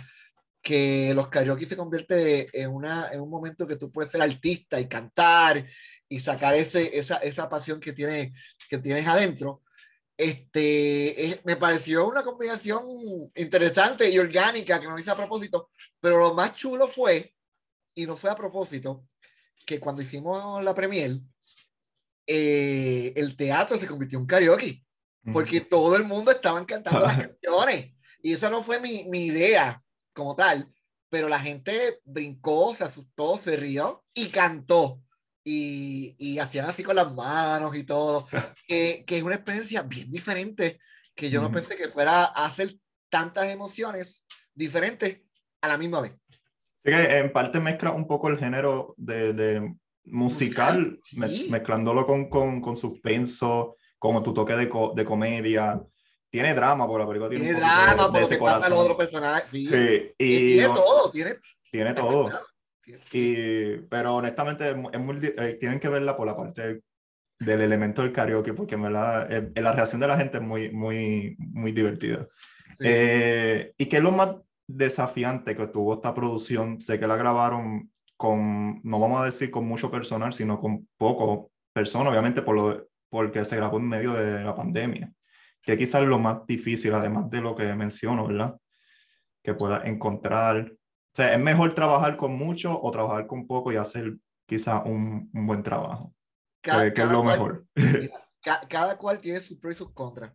que 0.62 1.12
los 1.14 1.28
karaoke 1.28 1.66
se 1.66 1.76
convierte 1.76 2.48
en, 2.60 2.70
una, 2.70 3.10
en 3.12 3.20
un 3.20 3.30
momento 3.30 3.66
que 3.66 3.76
tú 3.76 3.90
puedes 3.90 4.10
ser 4.10 4.22
artista 4.22 4.80
y 4.80 4.88
cantar 4.88 5.64
y 6.08 6.18
sacar 6.20 6.54
ese, 6.54 6.96
esa, 6.96 7.16
esa 7.18 7.48
pasión 7.48 7.80
que, 7.80 7.92
tiene, 7.92 8.32
que 8.68 8.78
tienes 8.78 9.06
adentro. 9.06 9.62
Este, 10.16 11.26
es- 11.26 11.44
me 11.44 11.56
pareció 11.56 12.08
una 12.08 12.22
combinación 12.22 12.82
interesante 13.34 14.08
y 14.10 14.18
orgánica 14.18 14.80
que 14.80 14.86
no 14.86 14.98
hice 14.98 15.10
a 15.10 15.16
propósito, 15.16 15.70
pero 16.00 16.18
lo 16.18 16.34
más 16.34 16.54
chulo 16.54 16.88
fue, 16.88 17.34
y 17.94 18.06
no 18.06 18.16
fue 18.16 18.30
a 18.30 18.36
propósito, 18.36 19.06
que 19.64 19.78
cuando 19.80 20.02
hicimos 20.02 20.62
la 20.64 20.74
premier, 20.74 21.20
eh, 22.26 23.12
el 23.16 23.36
teatro 23.36 23.78
se 23.78 23.86
convirtió 23.86 24.18
en 24.18 24.26
karaoke 24.26 24.86
porque 25.32 25.60
todo 25.60 25.96
el 25.96 26.04
mundo 26.04 26.30
estaban 26.30 26.64
cantando 26.64 27.00
las 27.00 27.18
canciones. 27.28 27.92
Y 28.22 28.32
esa 28.32 28.50
no 28.50 28.62
fue 28.62 28.80
mi, 28.80 29.04
mi 29.04 29.26
idea 29.26 29.82
como 30.12 30.34
tal, 30.34 30.72
pero 31.08 31.28
la 31.28 31.38
gente 31.38 32.00
brincó, 32.04 32.74
se 32.74 32.84
asustó, 32.84 33.36
se 33.38 33.56
rió 33.56 34.04
y 34.14 34.28
cantó. 34.28 35.02
Y, 35.44 36.16
y 36.18 36.40
hacían 36.40 36.66
así 36.68 36.82
con 36.82 36.96
las 36.96 37.12
manos 37.14 37.76
y 37.76 37.84
todo, 37.84 38.26
que, 38.66 39.04
que 39.06 39.18
es 39.18 39.22
una 39.22 39.36
experiencia 39.36 39.82
bien 39.82 40.10
diferente, 40.10 40.80
que 41.14 41.30
yo 41.30 41.40
no 41.40 41.52
pensé 41.52 41.76
que 41.76 41.88
fuera 41.88 42.24
a 42.24 42.46
hacer 42.46 42.76
tantas 43.08 43.52
emociones 43.52 44.26
diferentes 44.52 45.20
a 45.60 45.68
la 45.68 45.78
misma 45.78 46.00
vez. 46.00 46.14
Sí 46.84 46.90
que 46.90 47.18
en 47.18 47.32
parte 47.32 47.60
mezcla 47.60 47.92
un 47.92 48.08
poco 48.08 48.28
el 48.28 48.38
género 48.38 48.94
de, 48.96 49.32
de 49.32 49.76
musical, 50.06 50.98
me- 51.12 51.28
sí. 51.28 51.48
mezclándolo 51.50 52.06
con, 52.06 52.28
con, 52.28 52.60
con 52.60 52.76
suspenso, 52.76 53.76
con 53.98 54.22
tu 54.22 54.32
toque 54.34 54.54
de, 54.54 54.68
co- 54.68 54.92
de 54.94 55.04
comedia. 55.04 55.80
Tiene 56.30 56.54
drama, 56.54 56.86
por 56.86 57.00
la 57.00 57.06
película 57.06 57.30
tiene, 57.30 57.44
Tiene 57.44 57.58
un 57.58 57.64
de- 57.64 57.72
drama 57.72 58.02
de, 58.04 58.10
por 58.10 58.20
lo 58.20 58.26
ese 58.26 58.34
a 58.34 58.38
los 58.38 58.38
corazón. 58.38 58.72
otros 58.78 58.96
personajes. 58.96 59.48
Sí. 59.50 59.66
Sí, 59.68 60.14
Y 60.18 60.34
y 60.34 60.52
tiene 60.54 60.68
no- 60.68 60.74
todo, 60.74 61.10
tiene 61.10 61.30
tiene 61.70 61.94
todo. 61.94 62.30
Y, 63.12 63.76
pero 63.90 64.14
honestamente 64.16 64.70
es 64.70 64.76
mu- 64.76 64.90
es 64.92 65.00
muy 65.00 65.18
eh, 65.22 65.56
tienen 65.58 65.80
que 65.80 65.88
verla 65.88 66.16
por 66.16 66.26
la 66.26 66.36
parte 66.36 66.62
del, 66.62 66.84
del 67.40 67.60
elemento 67.62 68.02
del 68.02 68.12
karaoke, 68.12 68.54
porque 68.54 68.76
en 68.76 68.82
verdad 68.82 69.32
eh, 69.32 69.50
la 69.60 69.72
reacción 69.72 70.00
de 70.00 70.06
la 70.08 70.16
gente 70.16 70.38
es 70.38 70.42
muy, 70.42 70.70
muy, 70.70 71.36
muy 71.38 71.72
divertida. 71.72 72.26
Eh, 72.80 73.72
¿y 73.76 73.86
qué 73.86 73.96
es 73.96 74.02
lo 74.02 74.12
más 74.12 74.36
desafiante 74.68 75.56
que 75.56 75.66
tuvo 75.66 75.94
esta 75.94 76.14
producción? 76.14 76.80
Sé 76.80 76.98
que 76.98 77.06
la 77.06 77.16
grabaron 77.16 77.90
con, 78.16 78.80
no 78.82 78.98
vamos 78.98 79.20
a 79.20 79.24
decir 79.26 79.50
con 79.50 79.66
mucho 79.66 79.90
personal, 79.90 80.32
sino 80.32 80.60
con 80.60 80.88
poco 80.96 81.50
personas, 81.72 82.10
obviamente 82.10 82.42
por 82.42 82.54
lo, 82.56 82.86
porque 83.10 83.44
se 83.44 83.56
grabó 83.56 83.78
en 83.78 83.88
medio 83.88 84.12
de 84.14 84.42
la 84.42 84.54
pandemia. 84.54 85.12
Que 85.62 85.76
quizás 85.76 86.02
es 86.02 86.08
lo 86.08 86.18
más 86.18 86.46
difícil, 86.46 86.94
además 86.94 87.28
de 87.30 87.40
lo 87.40 87.54
que 87.54 87.74
menciono, 87.74 88.26
¿verdad? 88.26 88.56
Que 89.42 89.54
puedas 89.54 89.84
encontrar. 89.86 90.72
O 90.72 91.16
sea, 91.16 91.32
¿es 91.34 91.40
mejor 91.40 91.74
trabajar 91.74 92.16
con 92.16 92.32
mucho 92.34 92.80
o 92.80 92.90
trabajar 92.90 93.26
con 93.26 93.46
poco 93.46 93.72
y 93.72 93.76
hacer 93.76 94.16
quizás 94.46 94.82
un, 94.86 95.30
un 95.34 95.46
buen 95.46 95.62
trabajo? 95.62 96.14
Ca- 96.60 96.82
¿Qué, 96.84 96.92
qué 96.92 97.02
es 97.02 97.06
cada 97.08 97.12
lo 97.12 97.22
cual- 97.22 97.32
mejor? 97.32 97.66
mira, 97.74 98.28
ca- 98.42 98.60
cada 98.68 98.96
cual 98.96 99.18
tiene 99.18 99.40
sus 99.40 99.58
pros 99.58 99.74
y 99.74 99.78
sus 99.78 99.92
contras. 99.92 100.32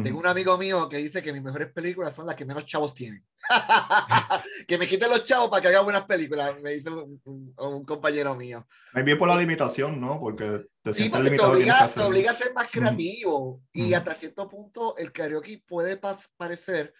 Mm. 0.00 0.02
Tengo 0.04 0.18
un 0.20 0.26
amigo 0.26 0.56
mío 0.56 0.88
que 0.88 0.96
dice 0.98 1.22
que 1.22 1.32
mis 1.32 1.42
mejores 1.42 1.72
películas 1.72 2.14
son 2.14 2.26
las 2.26 2.34
que 2.34 2.44
menos 2.44 2.64
chavos 2.64 2.94
tienen. 2.94 3.24
que 4.66 4.78
me 4.78 4.86
quiten 4.86 5.10
los 5.10 5.24
chavos 5.24 5.48
para 5.50 5.60
que 5.62 5.68
haga 5.68 5.80
buenas 5.80 6.04
películas, 6.04 6.58
me 6.60 6.70
dice 6.72 6.90
un, 6.90 7.20
un- 7.24 7.54
un 7.56 7.84
compañero 7.84 8.34
mío. 8.34 8.66
Es 8.94 9.04
bien 9.04 9.18
por 9.18 9.28
la 9.28 9.36
limitación, 9.36 10.00
¿no? 10.00 10.18
Porque 10.18 10.66
te 10.82 10.92
Sí, 10.94 11.00
sientes 11.02 11.10
porque 11.10 11.24
te 11.24 11.30
limitado. 11.30 11.50
que 11.52 11.56
obliga, 11.56 11.88
te 11.88 12.00
obliga 12.00 12.30
a 12.30 12.34
ser 12.36 12.52
más 12.54 12.68
creativo. 12.70 13.62
Y 13.72 13.86
Ujú. 13.88 13.96
hasta 13.96 14.14
cierto 14.14 14.48
punto 14.48 14.96
el 14.96 15.12
karaoke 15.12 15.62
puede 15.66 16.00
parecer, 16.36 16.94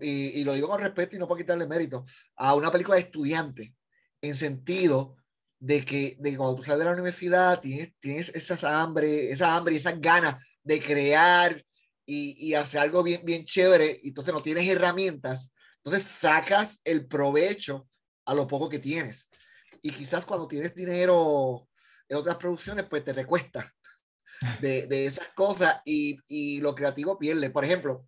y 0.00 0.44
lo 0.44 0.52
digo 0.52 0.68
con 0.68 0.80
respeto 0.80 1.16
y 1.16 1.18
no 1.18 1.26
por 1.26 1.38
quitarle 1.38 1.66
mérito, 1.66 2.04
a 2.36 2.54
una 2.54 2.70
película 2.70 2.96
de 2.96 3.02
estudiante, 3.04 3.74
en 4.20 4.36
sentido 4.36 5.16
de 5.60 5.84
que, 5.84 6.16
de 6.18 6.30
que 6.32 6.36
cuando 6.36 6.56
tú 6.56 6.64
sales 6.64 6.80
de 6.80 6.84
la 6.84 6.92
universidad 6.92 7.60
tienes, 7.60 7.92
tienes 8.00 8.28
esa 8.34 8.80
hambre, 8.82 9.30
esa 9.30 9.56
hambre 9.56 9.74
y 9.74 9.78
esas 9.78 10.00
ganas 10.00 10.36
de 10.62 10.78
crear 10.80 11.64
y, 12.10 12.34
y 12.38 12.54
hacer 12.54 12.80
algo 12.80 13.02
bien, 13.02 13.20
bien 13.22 13.44
chévere, 13.44 14.00
y 14.02 14.08
entonces 14.08 14.32
no 14.32 14.40
tienes 14.40 14.66
herramientas, 14.66 15.54
entonces 15.84 16.10
sacas 16.10 16.80
el 16.84 17.06
provecho 17.06 17.86
a 18.24 18.32
lo 18.32 18.46
poco 18.46 18.70
que 18.70 18.78
tienes. 18.78 19.28
Y 19.82 19.90
quizás 19.90 20.24
cuando 20.24 20.48
tienes 20.48 20.74
dinero 20.74 21.68
en 22.08 22.16
otras 22.16 22.36
producciones, 22.36 22.86
pues 22.86 23.04
te 23.04 23.12
recuesta 23.12 23.74
de, 24.62 24.86
de 24.86 25.04
esas 25.04 25.28
cosas 25.34 25.82
y, 25.84 26.18
y 26.28 26.62
lo 26.62 26.74
creativo 26.74 27.18
pierde. 27.18 27.50
Por 27.50 27.66
ejemplo, 27.66 28.06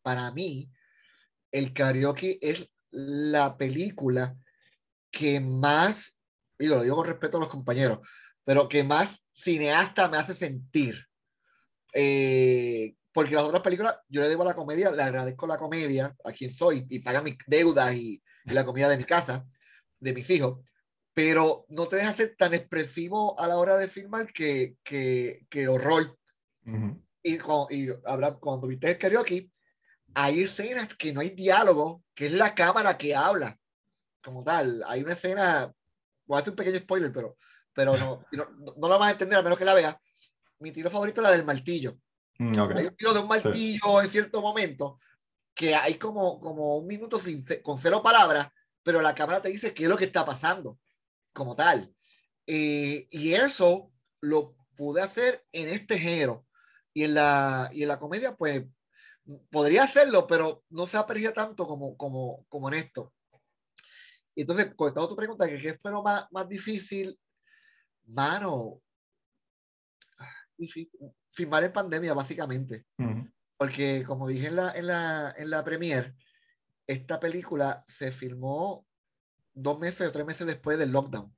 para 0.00 0.30
mí, 0.30 0.70
el 1.52 1.74
karaoke 1.74 2.38
es 2.40 2.66
la 2.90 3.58
película 3.58 4.34
que 5.10 5.38
más, 5.38 6.18
y 6.58 6.66
lo 6.66 6.82
digo 6.82 6.96
con 6.96 7.06
respeto 7.06 7.36
a 7.36 7.40
los 7.40 7.50
compañeros, 7.50 7.98
pero 8.42 8.70
que 8.70 8.84
más 8.84 9.26
cineasta 9.30 10.08
me 10.08 10.16
hace 10.16 10.32
sentir. 10.32 11.06
Eh, 11.92 12.94
porque 13.18 13.34
las 13.34 13.42
otras 13.42 13.62
películas, 13.62 13.96
yo 14.08 14.20
le 14.20 14.28
debo 14.28 14.44
a 14.44 14.46
la 14.46 14.54
comedia, 14.54 14.92
le 14.92 15.02
agradezco 15.02 15.44
la 15.44 15.56
comedia 15.56 16.16
a 16.24 16.30
quien 16.30 16.52
soy 16.52 16.86
y 16.88 17.00
paga 17.00 17.20
mis 17.20 17.36
deudas 17.48 17.92
y, 17.92 18.22
y 18.44 18.52
la 18.52 18.64
comida 18.64 18.88
de 18.88 18.96
mi 18.96 19.02
casa, 19.02 19.44
de 19.98 20.14
mis 20.14 20.30
hijos, 20.30 20.60
pero 21.12 21.66
no 21.68 21.88
te 21.88 21.96
deja 21.96 22.12
ser 22.12 22.36
tan 22.38 22.54
expresivo 22.54 23.36
a 23.40 23.48
la 23.48 23.58
hora 23.58 23.76
de 23.76 23.88
filmar 23.88 24.32
que, 24.32 24.76
que, 24.84 25.44
que 25.50 25.66
horror. 25.66 26.16
Ujú. 26.64 27.02
Y, 27.20 27.38
cuando, 27.38 27.66
y 27.70 27.92
habrá, 28.04 28.34
cuando 28.34 28.68
viste 28.68 28.88
el 28.88 28.98
karaoke, 28.98 29.50
hay 30.14 30.42
escenas 30.42 30.94
que 30.94 31.12
no 31.12 31.20
hay 31.20 31.30
diálogo, 31.30 32.04
que 32.14 32.26
es 32.26 32.32
la 32.32 32.54
cámara 32.54 32.96
que 32.96 33.16
habla, 33.16 33.58
como 34.22 34.44
tal. 34.44 34.84
Hay 34.86 35.02
una 35.02 35.14
escena, 35.14 35.74
voy 36.24 36.36
a 36.36 36.40
hacer 36.40 36.52
un 36.52 36.56
pequeño 36.56 36.78
spoiler, 36.78 37.10
pero, 37.12 37.36
pero 37.74 37.96
no, 37.96 38.24
no, 38.30 38.48
no 38.76 38.88
lo 38.88 38.96
vas 38.96 39.08
a 39.08 39.12
entender 39.12 39.40
a 39.40 39.42
menos 39.42 39.58
que 39.58 39.64
la 39.64 39.74
veas. 39.74 39.96
Mi 40.60 40.70
tiro 40.70 40.88
favorito 40.88 41.20
es 41.20 41.24
la 41.24 41.32
del 41.32 41.44
martillo. 41.44 41.98
Mm, 42.38 42.58
ok. 42.58 42.70
Hay 42.76 42.86
un 42.86 42.96
tiro 42.96 43.12
de 43.12 43.20
un 43.20 43.28
martillo 43.28 44.02
en 44.02 44.10
cierto 44.10 44.40
momento 44.40 44.98
que 45.54 45.74
hay 45.74 45.94
como, 45.94 46.38
como 46.38 46.76
un 46.76 46.86
minuto 46.86 47.18
sin, 47.18 47.44
con 47.62 47.78
cero 47.78 48.00
palabras, 48.02 48.48
pero 48.82 49.02
la 49.02 49.14
cámara 49.14 49.42
te 49.42 49.48
dice 49.48 49.74
qué 49.74 49.82
es 49.84 49.88
lo 49.88 49.96
que 49.96 50.04
está 50.04 50.24
pasando, 50.24 50.78
como 51.32 51.56
tal. 51.56 51.92
Eh, 52.46 53.08
y 53.10 53.34
eso 53.34 53.92
lo 54.20 54.54
pude 54.76 55.02
hacer 55.02 55.44
en 55.52 55.68
este 55.68 55.98
género. 55.98 56.46
Y 56.94 57.04
en 57.04 57.14
la, 57.14 57.68
y 57.72 57.82
en 57.82 57.88
la 57.88 57.98
comedia, 57.98 58.36
pues, 58.36 58.64
podría 59.50 59.84
hacerlo, 59.84 60.26
pero 60.26 60.64
no 60.70 60.86
se 60.86 60.96
aprecia 60.96 61.32
tanto 61.32 61.66
como, 61.66 61.96
como, 61.96 62.46
como 62.48 62.68
en 62.68 62.74
esto. 62.74 63.12
Entonces, 64.36 64.72
contestando 64.76 65.08
tu 65.08 65.16
pregunta, 65.16 65.48
¿qué 65.48 65.74
fue 65.74 65.90
lo 65.90 66.02
más, 66.02 66.26
más 66.30 66.48
difícil? 66.48 67.18
Mano, 68.04 68.80
difícil. 70.56 71.00
Filmar 71.30 71.64
en 71.64 71.72
pandemia, 71.72 72.14
básicamente. 72.14 72.86
Porque, 73.56 74.04
como 74.06 74.28
dije 74.28 74.48
en 74.48 74.56
la, 74.56 74.72
en 74.72 74.86
la, 74.86 75.34
en 75.36 75.50
la 75.50 75.64
premiere, 75.64 76.14
esta 76.86 77.20
película 77.20 77.84
se 77.86 78.12
filmó 78.12 78.86
dos 79.52 79.78
meses 79.78 80.08
o 80.08 80.12
tres 80.12 80.24
meses 80.24 80.46
después 80.46 80.78
del 80.78 80.92
lockdown. 80.92 81.34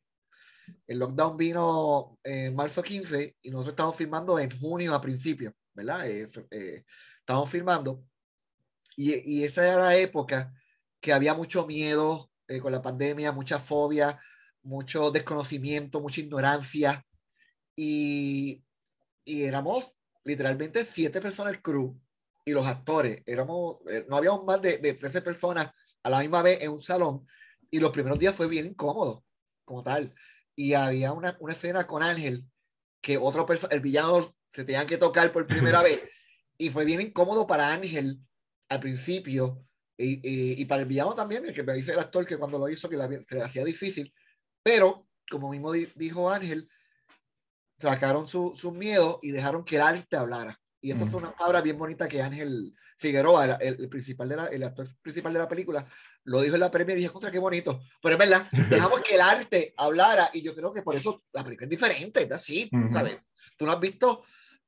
El 0.86 0.98
lockdown 0.98 1.36
vino 1.36 2.18
en 2.22 2.54
marzo 2.54 2.82
15 2.82 3.36
y 3.42 3.50
nosotros 3.50 3.72
estamos 3.72 3.96
filmando 3.96 4.38
en 4.38 4.56
junio 4.56 4.94
a 4.94 5.00
principio, 5.00 5.54
¿verdad? 5.74 6.08
Eh, 6.08 6.30
eh, 6.50 6.84
estamos 7.18 7.50
filmando. 7.50 8.04
Y, 8.96 9.14
y, 9.38 9.44
esa 9.44 9.66
era 9.66 9.78
la 9.78 9.96
época 9.96 10.52
que 11.00 11.12
había 11.12 11.34
mucho 11.34 11.66
miedo 11.66 12.30
eh, 12.48 12.60
con 12.60 12.72
la 12.72 12.82
pandemia, 12.82 13.32
mucha 13.32 13.58
fobia, 13.58 14.20
mucho 14.62 15.10
desconocimiento, 15.10 16.00
mucha 16.00 16.20
ignorancia. 16.20 17.04
Y, 17.76 18.62
y 19.30 19.44
éramos 19.44 19.92
literalmente 20.24 20.84
siete 20.84 21.20
personas 21.20 21.52
del 21.52 21.62
crew 21.62 21.98
y 22.44 22.52
los 22.52 22.66
actores. 22.66 23.22
Éramos, 23.26 23.78
no 24.08 24.16
habíamos 24.16 24.44
más 24.44 24.60
de, 24.60 24.78
de 24.78 24.94
13 24.94 25.22
personas 25.22 25.70
a 26.02 26.10
la 26.10 26.20
misma 26.20 26.42
vez 26.42 26.62
en 26.62 26.70
un 26.70 26.80
salón. 26.80 27.26
Y 27.70 27.78
los 27.78 27.90
primeros 27.90 28.18
días 28.18 28.34
fue 28.34 28.48
bien 28.48 28.66
incómodo, 28.66 29.24
como 29.64 29.82
tal 29.82 30.14
y 30.60 30.74
había 30.74 31.12
una, 31.12 31.38
una 31.40 31.54
escena 31.54 31.86
con 31.86 32.02
Ángel 32.02 32.44
que 33.00 33.16
otro 33.16 33.46
el 33.70 33.80
villano 33.80 34.28
se 34.50 34.64
tenían 34.64 34.86
que 34.86 34.98
tocar 34.98 35.32
por 35.32 35.46
primera 35.46 35.82
vez 35.82 36.02
y 36.58 36.68
fue 36.68 36.84
bien 36.84 37.00
incómodo 37.00 37.46
para 37.46 37.72
Ángel 37.72 38.20
al 38.68 38.78
principio 38.78 39.64
y, 39.96 40.20
y, 40.60 40.64
para 40.66 40.82
el 40.82 40.88
villano 40.88 41.14
también, 41.14 41.44
el 41.44 41.52
que 41.54 41.62
me 41.62 41.74
dice 41.74 41.92
el 41.92 41.98
actor 41.98 42.26
que 42.26 42.38
cuando 42.38 42.58
lo 42.58 42.68
hizo 42.70 42.88
que 42.88 42.96
se 43.22 43.34
le 43.34 43.42
hacía 43.42 43.64
difícil, 43.64 44.14
pero 44.62 45.08
como 45.30 45.50
mismo 45.50 45.72
dijo 45.72 46.30
Ángel, 46.30 46.68
sacaron 47.80 48.28
su, 48.28 48.52
su 48.56 48.72
miedo 48.72 49.18
y 49.22 49.30
dejaron 49.30 49.64
que 49.64 49.76
el 49.76 49.82
arte 49.82 50.16
hablara. 50.16 50.60
Y 50.82 50.92
eso 50.92 51.06
fue 51.06 51.20
una 51.20 51.32
palabra 51.32 51.60
bien 51.60 51.76
bonita 51.76 52.08
que 52.08 52.22
Ángel 52.22 52.74
Figueroa, 52.96 53.56
el, 53.56 53.88
principal 53.88 54.28
de 54.28 54.36
la, 54.36 54.46
el 54.46 54.62
actor 54.62 54.86
principal 55.02 55.32
de 55.32 55.38
la 55.38 55.48
película, 55.48 55.86
lo 56.24 56.40
dijo 56.40 56.54
en 56.54 56.60
la 56.60 56.70
premia 56.70 56.94
y 56.94 56.98
dije, 56.98 57.10
contra 57.10 57.30
qué 57.30 57.38
bonito. 57.38 57.80
Pero 58.02 58.14
es 58.14 58.18
verdad, 58.18 58.46
dejamos 58.70 59.00
que 59.00 59.14
el 59.14 59.20
arte 59.20 59.74
hablara 59.76 60.30
y 60.32 60.40
yo 60.40 60.54
creo 60.54 60.72
que 60.72 60.82
por 60.82 60.96
eso 60.96 61.22
la 61.32 61.44
película 61.44 61.66
es 61.66 61.70
diferente, 61.70 62.22
es 62.22 62.32
así, 62.32 62.70
¿sabes? 62.92 63.18
Tú 63.58 63.66
no 63.66 63.72
has 63.72 63.80
visto, 63.80 64.22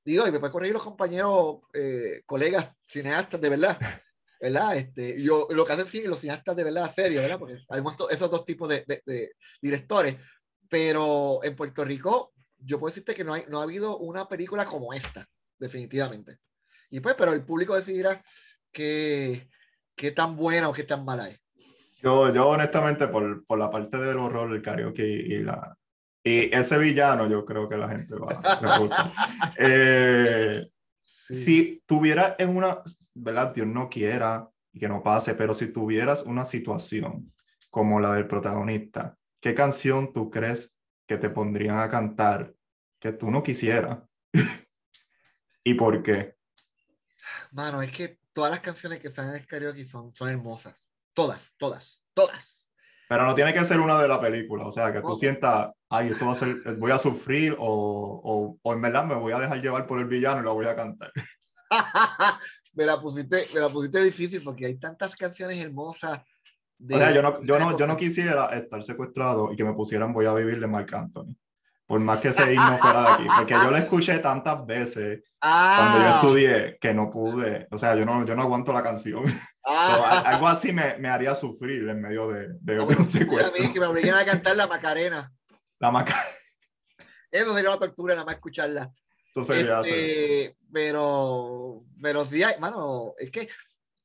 digo, 0.04 0.26
y 0.26 0.32
me 0.32 0.38
pueden 0.38 0.52
corregir 0.52 0.74
los 0.74 0.82
compañeros, 0.82 1.60
eh, 1.72 2.22
colegas, 2.26 2.70
cineastas 2.86 3.40
de 3.40 3.48
verdad, 3.48 3.78
¿verdad? 4.40 4.76
Este, 4.76 5.22
yo, 5.22 5.48
lo 5.50 5.64
que 5.64 5.72
hacen 5.72 5.86
cine, 5.86 6.08
los 6.08 6.20
cineastas 6.20 6.54
de 6.54 6.64
verdad, 6.64 6.92
serio, 6.94 7.22
¿verdad? 7.22 7.38
Porque 7.38 7.58
hay 7.70 7.82
esos 8.10 8.30
dos 8.30 8.44
tipos 8.44 8.68
de, 8.68 8.84
de, 8.86 9.02
de, 9.06 9.32
directores, 9.62 10.16
pero 10.68 11.40
en 11.42 11.56
Puerto 11.56 11.84
Rico, 11.84 12.31
yo 12.64 12.78
puedo 12.78 12.90
decirte 12.90 13.14
que 13.14 13.24
no, 13.24 13.34
hay, 13.34 13.44
no 13.48 13.60
ha 13.60 13.64
habido 13.64 13.98
una 13.98 14.28
película 14.28 14.64
como 14.64 14.92
esta 14.92 15.28
definitivamente. 15.62 16.38
Y 16.90 17.00
pues, 17.00 17.14
pero 17.16 17.32
el 17.32 17.44
público 17.44 17.74
decidirá 17.74 18.22
qué, 18.70 19.48
qué 19.94 20.10
tan 20.10 20.36
buena 20.36 20.68
o 20.68 20.72
qué 20.72 20.82
tan 20.82 21.04
mala 21.04 21.30
es. 21.30 21.40
Yo, 22.02 22.34
yo 22.34 22.48
honestamente, 22.48 23.06
por, 23.06 23.44
por 23.46 23.58
la 23.58 23.70
parte 23.70 23.96
del 23.96 24.18
horror, 24.18 24.52
el 24.52 24.60
karaoke 24.60 25.06
y, 25.06 25.38
la, 25.38 25.76
y 26.24 26.54
ese 26.54 26.76
villano, 26.78 27.28
yo 27.28 27.44
creo 27.44 27.68
que 27.68 27.76
la 27.76 27.88
gente 27.88 28.16
va 28.16 28.40
a 28.44 29.52
eh, 29.56 30.68
Si 31.00 31.82
tuvieras 31.86 32.34
en 32.38 32.56
una, 32.56 32.82
¿verdad? 33.14 33.54
Dios 33.54 33.68
no 33.68 33.88
quiera 33.88 34.50
y 34.72 34.80
que 34.80 34.88
no 34.88 35.02
pase, 35.02 35.34
pero 35.34 35.54
si 35.54 35.68
tuvieras 35.68 36.22
una 36.22 36.44
situación 36.44 37.32
como 37.70 38.00
la 38.00 38.14
del 38.14 38.26
protagonista, 38.26 39.16
¿qué 39.40 39.54
canción 39.54 40.12
tú 40.12 40.28
crees 40.28 40.76
que 41.12 41.18
te 41.18 41.30
pondrían 41.30 41.78
a 41.78 41.88
cantar 41.88 42.54
que 42.98 43.12
tú 43.12 43.30
no 43.30 43.42
quisieras? 43.42 43.98
¿Y 45.64 45.74
por 45.74 46.02
qué? 46.02 46.36
Mano, 47.50 47.82
es 47.82 47.92
que 47.92 48.18
todas 48.32 48.50
las 48.50 48.60
canciones 48.60 49.00
que 49.00 49.10
salen 49.10 49.32
en 49.32 49.40
el 49.40 49.46
karaoke 49.46 49.84
son, 49.84 50.14
son 50.14 50.30
hermosas. 50.30 50.88
Todas, 51.12 51.54
todas, 51.58 52.02
todas. 52.14 52.70
Pero 53.08 53.26
no 53.26 53.34
tiene 53.34 53.52
que 53.52 53.62
ser 53.64 53.78
una 53.78 54.00
de 54.00 54.08
la 54.08 54.18
película, 54.18 54.66
o 54.66 54.72
sea, 54.72 54.90
que 54.90 55.02
tú 55.02 55.14
sientas, 55.14 55.70
ay, 55.90 56.08
esto 56.08 56.24
va 56.24 56.32
a 56.32 56.36
ser, 56.36 56.56
voy 56.78 56.92
a 56.92 56.98
sufrir 56.98 57.54
o, 57.58 57.66
o, 58.24 58.58
o, 58.62 58.72
en 58.72 58.80
verdad 58.80 59.04
me 59.04 59.16
voy 59.16 59.34
a 59.34 59.38
dejar 59.38 59.60
llevar 59.60 59.86
por 59.86 59.98
el 59.98 60.06
villano 60.06 60.40
y 60.40 60.44
la 60.44 60.52
voy 60.52 60.64
a 60.64 60.74
cantar. 60.74 61.12
me, 62.72 62.86
la 62.86 62.98
pusiste, 62.98 63.48
me 63.52 63.60
la 63.60 63.68
pusiste 63.68 64.02
difícil 64.02 64.42
porque 64.42 64.64
hay 64.64 64.78
tantas 64.78 65.14
canciones 65.14 65.62
hermosas. 65.62 66.22
De, 66.78 66.96
o 66.96 66.98
sea, 66.98 67.12
yo 67.12 67.22
no, 67.22 67.40
yo, 67.42 67.58
no, 67.58 67.78
yo 67.78 67.86
no 67.86 67.96
quisiera 67.98 68.46
estar 68.46 68.82
secuestrado 68.82 69.52
y 69.52 69.56
que 69.56 69.64
me 69.64 69.72
pusieran 69.72 70.12
Voy 70.12 70.26
a 70.26 70.34
vivir 70.34 70.60
de 70.60 70.66
Marc 70.66 70.92
Anthony 70.92 71.36
por 71.92 72.00
más 72.00 72.20
que 72.20 72.28
ese 72.28 72.54
himno 72.54 72.78
fuera 72.78 73.02
de 73.02 73.08
aquí, 73.08 73.26
porque 73.36 73.52
yo 73.52 73.70
lo 73.70 73.76
escuché 73.76 74.18
tantas 74.20 74.64
veces 74.64 75.22
cuando 75.38 75.98
yo 75.98 76.04
ah. 76.06 76.14
estudié 76.14 76.78
que 76.80 76.94
no 76.94 77.10
pude, 77.10 77.68
o 77.70 77.76
sea, 77.76 77.94
yo 77.94 78.06
no, 78.06 78.24
yo 78.24 78.34
no 78.34 78.40
aguanto 78.40 78.72
la 78.72 78.82
canción. 78.82 79.22
Ah. 79.62 80.22
algo 80.26 80.48
así 80.48 80.72
me, 80.72 80.96
me, 80.96 81.10
haría 81.10 81.34
sufrir 81.34 81.86
en 81.88 82.00
medio 82.00 82.28
de, 82.28 82.48
de, 82.60 82.80
un 82.80 83.06
secuestro. 83.06 83.52
que 83.52 83.78
me 83.78 83.84
obliguen 83.84 84.14
a 84.14 84.24
cantar 84.24 84.56
la 84.56 84.66
Macarena. 84.66 85.30
La 85.80 85.90
Macarena. 85.90 86.24
Eso 87.30 87.54
sería 87.54 87.68
una 87.68 87.78
tortura 87.78 88.14
nada 88.14 88.24
más 88.24 88.36
escucharla. 88.36 88.90
Eso 89.28 89.44
sería 89.44 89.80
este, 89.80 90.56
pero, 90.72 91.82
pero 92.00 92.24
sí, 92.24 92.42
hay, 92.42 92.58
mano, 92.58 93.12
es 93.18 93.30
que 93.30 93.50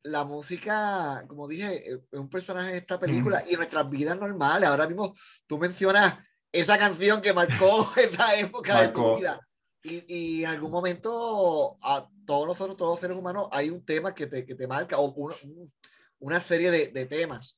la 0.03 0.23
música, 0.23 1.25
como 1.27 1.47
dije, 1.47 1.91
es 1.91 2.19
un 2.19 2.29
personaje 2.29 2.71
de 2.71 2.77
esta 2.77 2.99
película 2.99 3.43
y 3.47 3.51
en 3.51 3.57
nuestras 3.57 3.89
vidas 3.89 4.17
normales. 4.17 4.69
Ahora 4.69 4.87
mismo 4.87 5.13
tú 5.45 5.57
mencionas 5.57 6.19
esa 6.51 6.77
canción 6.77 7.21
que 7.21 7.33
marcó 7.33 7.91
esa 7.97 8.35
época 8.35 8.81
de 8.81 8.87
tu 8.89 9.17
vida. 9.17 9.39
Y, 9.83 10.03
y, 10.07 10.43
en 10.43 10.49
algún 10.49 10.71
momento 10.71 11.77
a 11.81 12.09
todos 12.25 12.47
nosotros, 12.47 12.77
todos 12.77 12.93
los 12.93 12.99
seres 12.99 13.17
humanos, 13.17 13.47
hay 13.51 13.69
un 13.69 13.85
tema 13.85 14.13
que 14.13 14.27
te, 14.27 14.45
que 14.45 14.55
te 14.55 14.67
marca 14.67 14.97
o 14.97 15.13
una, 15.13 15.35
una 16.19 16.41
serie 16.41 16.71
de, 16.71 16.87
de, 16.87 17.05
temas. 17.05 17.57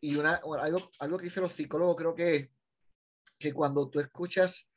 Y 0.00 0.16
una, 0.16 0.40
algo, 0.60 0.80
algo 0.98 1.16
que 1.16 1.24
dicen 1.24 1.42
los 1.42 1.52
psicólogos 1.52 1.96
creo 1.96 2.14
que 2.14 2.50
que 3.42 3.52
cuando 3.52 3.90
tú 3.90 3.98
escuchas 3.98 4.70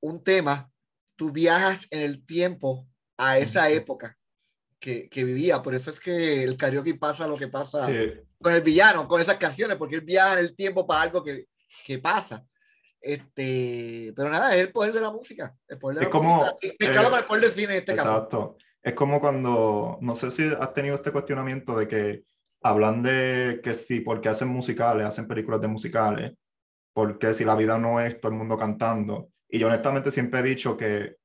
un 0.00 0.22
tema, 0.22 0.70
tú 1.16 1.32
viajas 1.32 1.86
en 1.90 2.02
el 2.02 2.24
tiempo 2.26 2.86
a 3.16 3.38
esa 3.38 3.70
época 3.70 4.15
que, 4.86 5.08
que 5.08 5.24
vivía. 5.24 5.60
Por 5.60 5.74
eso 5.74 5.90
es 5.90 5.98
que 5.98 6.44
el 6.44 6.56
karaoke 6.56 6.94
pasa 6.94 7.26
lo 7.26 7.36
que 7.36 7.48
pasa 7.48 7.88
con 8.40 8.52
el 8.52 8.60
villano, 8.60 9.08
con 9.08 9.20
esas 9.20 9.36
canciones, 9.36 9.76
porque 9.76 9.96
él 9.96 10.02
viaja 10.02 10.34
en 10.34 10.38
el 10.38 10.54
tiempo 10.54 10.86
para 10.86 11.02
algo 11.02 11.24
que, 11.24 11.48
que 11.84 11.98
pasa. 11.98 12.44
Este, 13.00 14.12
pero 14.14 14.30
nada, 14.30 14.54
es 14.54 14.60
el 14.60 14.72
poder 14.72 14.92
de 14.92 15.00
la 15.00 15.10
música. 15.10 15.56
El 15.66 15.78
poder 15.78 15.98
de 15.98 16.04
es 16.04 16.08
como, 16.08 16.36
música. 16.36 16.56
Eh, 16.62 16.76
el 16.78 17.24
poder 17.24 17.42
del 17.42 17.50
cine 17.50 17.72
en 17.72 17.78
este 17.80 17.92
exacto. 17.92 18.56
Es 18.80 18.94
como 18.94 19.20
cuando, 19.20 19.98
no 20.00 20.14
sé 20.14 20.30
si 20.30 20.44
has 20.44 20.72
tenido 20.72 20.94
este 20.94 21.10
cuestionamiento 21.10 21.76
de 21.76 21.88
que 21.88 22.22
hablan 22.62 23.02
de 23.02 23.60
que 23.64 23.74
sí, 23.74 24.00
porque 24.00 24.28
hacen 24.28 24.46
musicales, 24.46 25.04
hacen 25.04 25.26
películas 25.26 25.60
de 25.60 25.66
musicales, 25.66 26.32
porque 26.92 27.34
si 27.34 27.44
la 27.44 27.56
vida 27.56 27.76
no 27.76 28.00
es 28.00 28.20
todo 28.20 28.30
el 28.30 28.38
mundo 28.38 28.56
cantando. 28.56 29.30
Y 29.48 29.58
yo 29.58 29.66
honestamente 29.66 30.12
siempre 30.12 30.40
he 30.40 30.44
dicho 30.44 30.76
que 30.76 31.16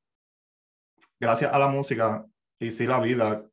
gracias 1.20 1.54
a 1.54 1.60
la 1.60 1.68
música 1.68 2.26
y 2.60 2.72
si 2.72 2.88
la 2.88 3.00
vida 3.00 3.46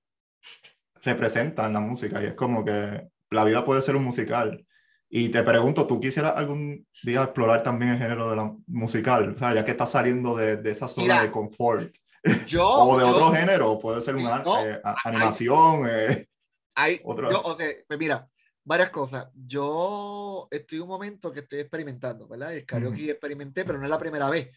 representa 1.02 1.66
en 1.66 1.72
la 1.72 1.80
música 1.80 2.22
y 2.22 2.26
es 2.26 2.34
como 2.34 2.64
que 2.64 3.08
la 3.30 3.44
vida 3.44 3.64
puede 3.64 3.82
ser 3.82 3.96
un 3.96 4.04
musical 4.04 4.66
y 5.10 5.30
te 5.30 5.42
pregunto, 5.42 5.86
¿tú 5.86 6.00
quisieras 6.00 6.34
algún 6.36 6.86
día 7.02 7.22
explorar 7.22 7.62
también 7.62 7.92
el 7.92 7.98
género 7.98 8.28
de 8.28 8.36
la 8.36 8.54
musical? 8.66 9.32
O 9.34 9.38
sea, 9.38 9.54
ya 9.54 9.64
que 9.64 9.70
estás 9.70 9.90
saliendo 9.90 10.36
de, 10.36 10.58
de 10.58 10.70
esa 10.70 10.86
zona 10.86 11.22
de 11.22 11.30
confort. 11.30 11.94
Yo, 12.46 12.68
o 12.68 12.98
de 12.98 13.04
otro 13.04 13.32
género, 13.32 13.78
puede 13.78 14.00
ser 14.02 14.16
una 14.16 14.42
eh, 14.64 14.80
animación. 15.04 15.88
Eh, 15.88 16.28
hay, 16.74 17.00
yo, 17.02 17.40
okay, 17.44 17.76
pues 17.86 17.98
mira, 17.98 18.28
varias 18.64 18.90
cosas. 18.90 19.28
Yo 19.34 20.46
estoy 20.50 20.78
en 20.78 20.82
un 20.82 20.88
momento 20.88 21.32
que 21.32 21.40
estoy 21.40 21.60
experimentando, 21.60 22.28
¿verdad? 22.28 22.54
El 22.54 22.66
karaoke 22.66 23.10
experimenté, 23.10 23.64
pero 23.64 23.78
no 23.78 23.84
es 23.84 23.90
la 23.90 23.98
primera 23.98 24.28
vez, 24.28 24.50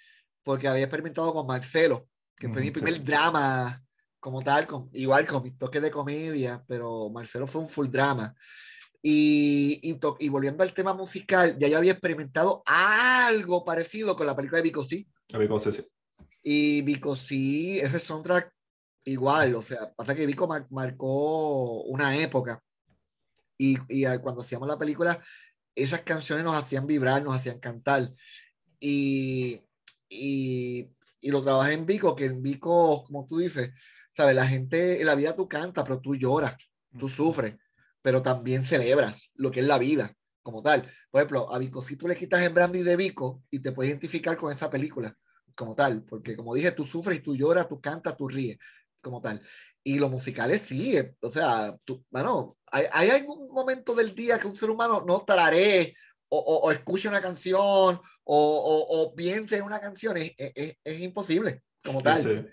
porque 0.44 0.68
había 0.68 0.84
experimentado 0.84 1.34
con 1.34 1.48
Marcelo, 1.48 2.08
que 2.36 2.50
fue 2.50 2.62
mi 2.62 2.72
primer 2.72 3.02
drama 3.04 3.82
como 4.22 4.42
tal, 4.42 4.68
con, 4.68 4.90
igual 4.94 5.26
con 5.26 5.44
mis 5.44 5.58
toques 5.58 5.82
de 5.82 5.92
comedia, 5.92 6.64
pero 6.68 7.10
Marcelo 7.10 7.48
fue 7.48 7.62
un 7.62 7.68
full 7.68 7.88
drama. 7.88 8.34
Y, 9.04 9.82
y, 9.82 10.30
volviendo 10.30 10.62
al 10.62 10.74
tema 10.74 10.94
musical, 10.94 11.58
ya 11.58 11.68
yo 11.68 11.80
había 11.80 11.94
experimentado 11.94 12.62
algo 12.68 13.66
parecido 13.66 14.16
con 14.16 14.28
la 14.28 14.36
película 14.36 14.60
de 14.60 14.64
Vico 14.64 14.84
sí. 14.84 15.08
sí. 15.72 15.84
Y 16.44 16.84
Vico 16.84 17.16
sí, 17.16 17.80
ese 17.80 17.98
soundtrack 17.98 18.54
igual, 19.06 19.56
o 19.56 19.64
sea, 19.64 19.92
pasa 19.92 20.14
que 20.14 20.28
Vico 20.28 20.48
marcó 20.70 21.82
una 21.82 22.16
época. 22.16 22.64
Y, 23.58 23.78
y, 23.90 24.06
cuando 24.20 24.42
hacíamos 24.42 24.68
la 24.68 24.78
película, 24.78 25.20
esas 25.74 26.02
canciones 26.02 26.46
nos 26.46 26.54
hacían 26.54 26.86
vibrar, 26.86 27.24
nos 27.24 27.36
hacían 27.36 27.60
cantar. 27.60 28.14
y, 28.80 29.62
y, 30.08 30.92
y 31.22 31.30
lo 31.30 31.42
trabajé 31.42 31.74
en 31.74 31.86
Vico, 31.86 32.16
que 32.16 32.26
en 32.26 32.42
Vico, 32.42 33.04
como 33.04 33.28
tú 33.28 33.38
dices, 33.38 33.72
¿sabes? 34.16 34.36
La 34.36 34.48
gente, 34.48 35.00
en 35.00 35.06
la 35.06 35.16
vida 35.16 35.36
tú 35.36 35.48
cantas, 35.48 35.84
pero 35.84 36.00
tú 36.00 36.16
lloras, 36.16 36.56
tú 36.98 37.08
sufres, 37.10 37.56
pero 38.02 38.22
también 38.22 38.66
celebras 38.66 39.32
lo 39.36 39.52
que 39.52 39.62
es 39.62 39.66
la 39.66 39.78
vida 39.78 40.16
como 40.42 40.62
tal. 40.62 40.92
Por 41.10 41.22
ejemplo, 41.22 41.54
a 41.54 41.58
Vico, 41.58 41.82
si 41.82 41.96
tú 41.96 42.08
le 42.08 42.16
quitas 42.16 42.42
el 42.42 42.54
brandy 42.54 42.82
de 42.82 42.96
Vico 42.96 43.44
y 43.50 43.60
te 43.60 43.72
puedes 43.72 43.92
identificar 43.92 44.38
con 44.38 44.52
esa 44.52 44.70
película 44.70 45.16
como 45.56 45.76
tal, 45.76 46.04
porque 46.04 46.36
como 46.36 46.56
dije, 46.56 46.72
tú 46.72 46.86
sufres 46.86 47.22
tú 47.22 47.36
lloras, 47.36 47.68
tú 47.68 47.80
cantas, 47.80 48.18
tú 48.18 48.28
ríes, 48.28 48.58
como 49.02 49.22
tal. 49.22 49.42
Y 49.84 50.00
los 50.00 50.10
musicales 50.10 50.62
sí, 50.62 50.98
eh, 50.98 51.16
o 51.22 51.32
sea, 51.32 51.76
tú, 51.84 52.06
bueno, 52.10 52.58
hay, 52.72 52.86
hay 52.92 53.10
algún 53.10 53.52
momento 53.52 53.94
del 53.96 54.16
día 54.16 54.40
que 54.40 54.48
un 54.48 54.56
ser 54.56 54.70
humano 54.70 55.04
no 55.06 55.22
tararé 55.22 55.96
o, 56.30 56.38
o, 56.38 56.68
o 56.68 56.72
escuche 56.72 57.10
una 57.10 57.22
canción 57.22 58.00
o, 58.24 58.88
o, 58.90 59.16
piense 59.16 59.58
en 59.58 59.64
una 59.64 59.80
canción, 59.80 60.16
es, 60.18 60.32
es, 60.38 60.78
es 60.84 61.02
imposible, 61.02 61.64
como 61.84 62.02
tal. 62.02 62.24
Sí. 62.24 62.46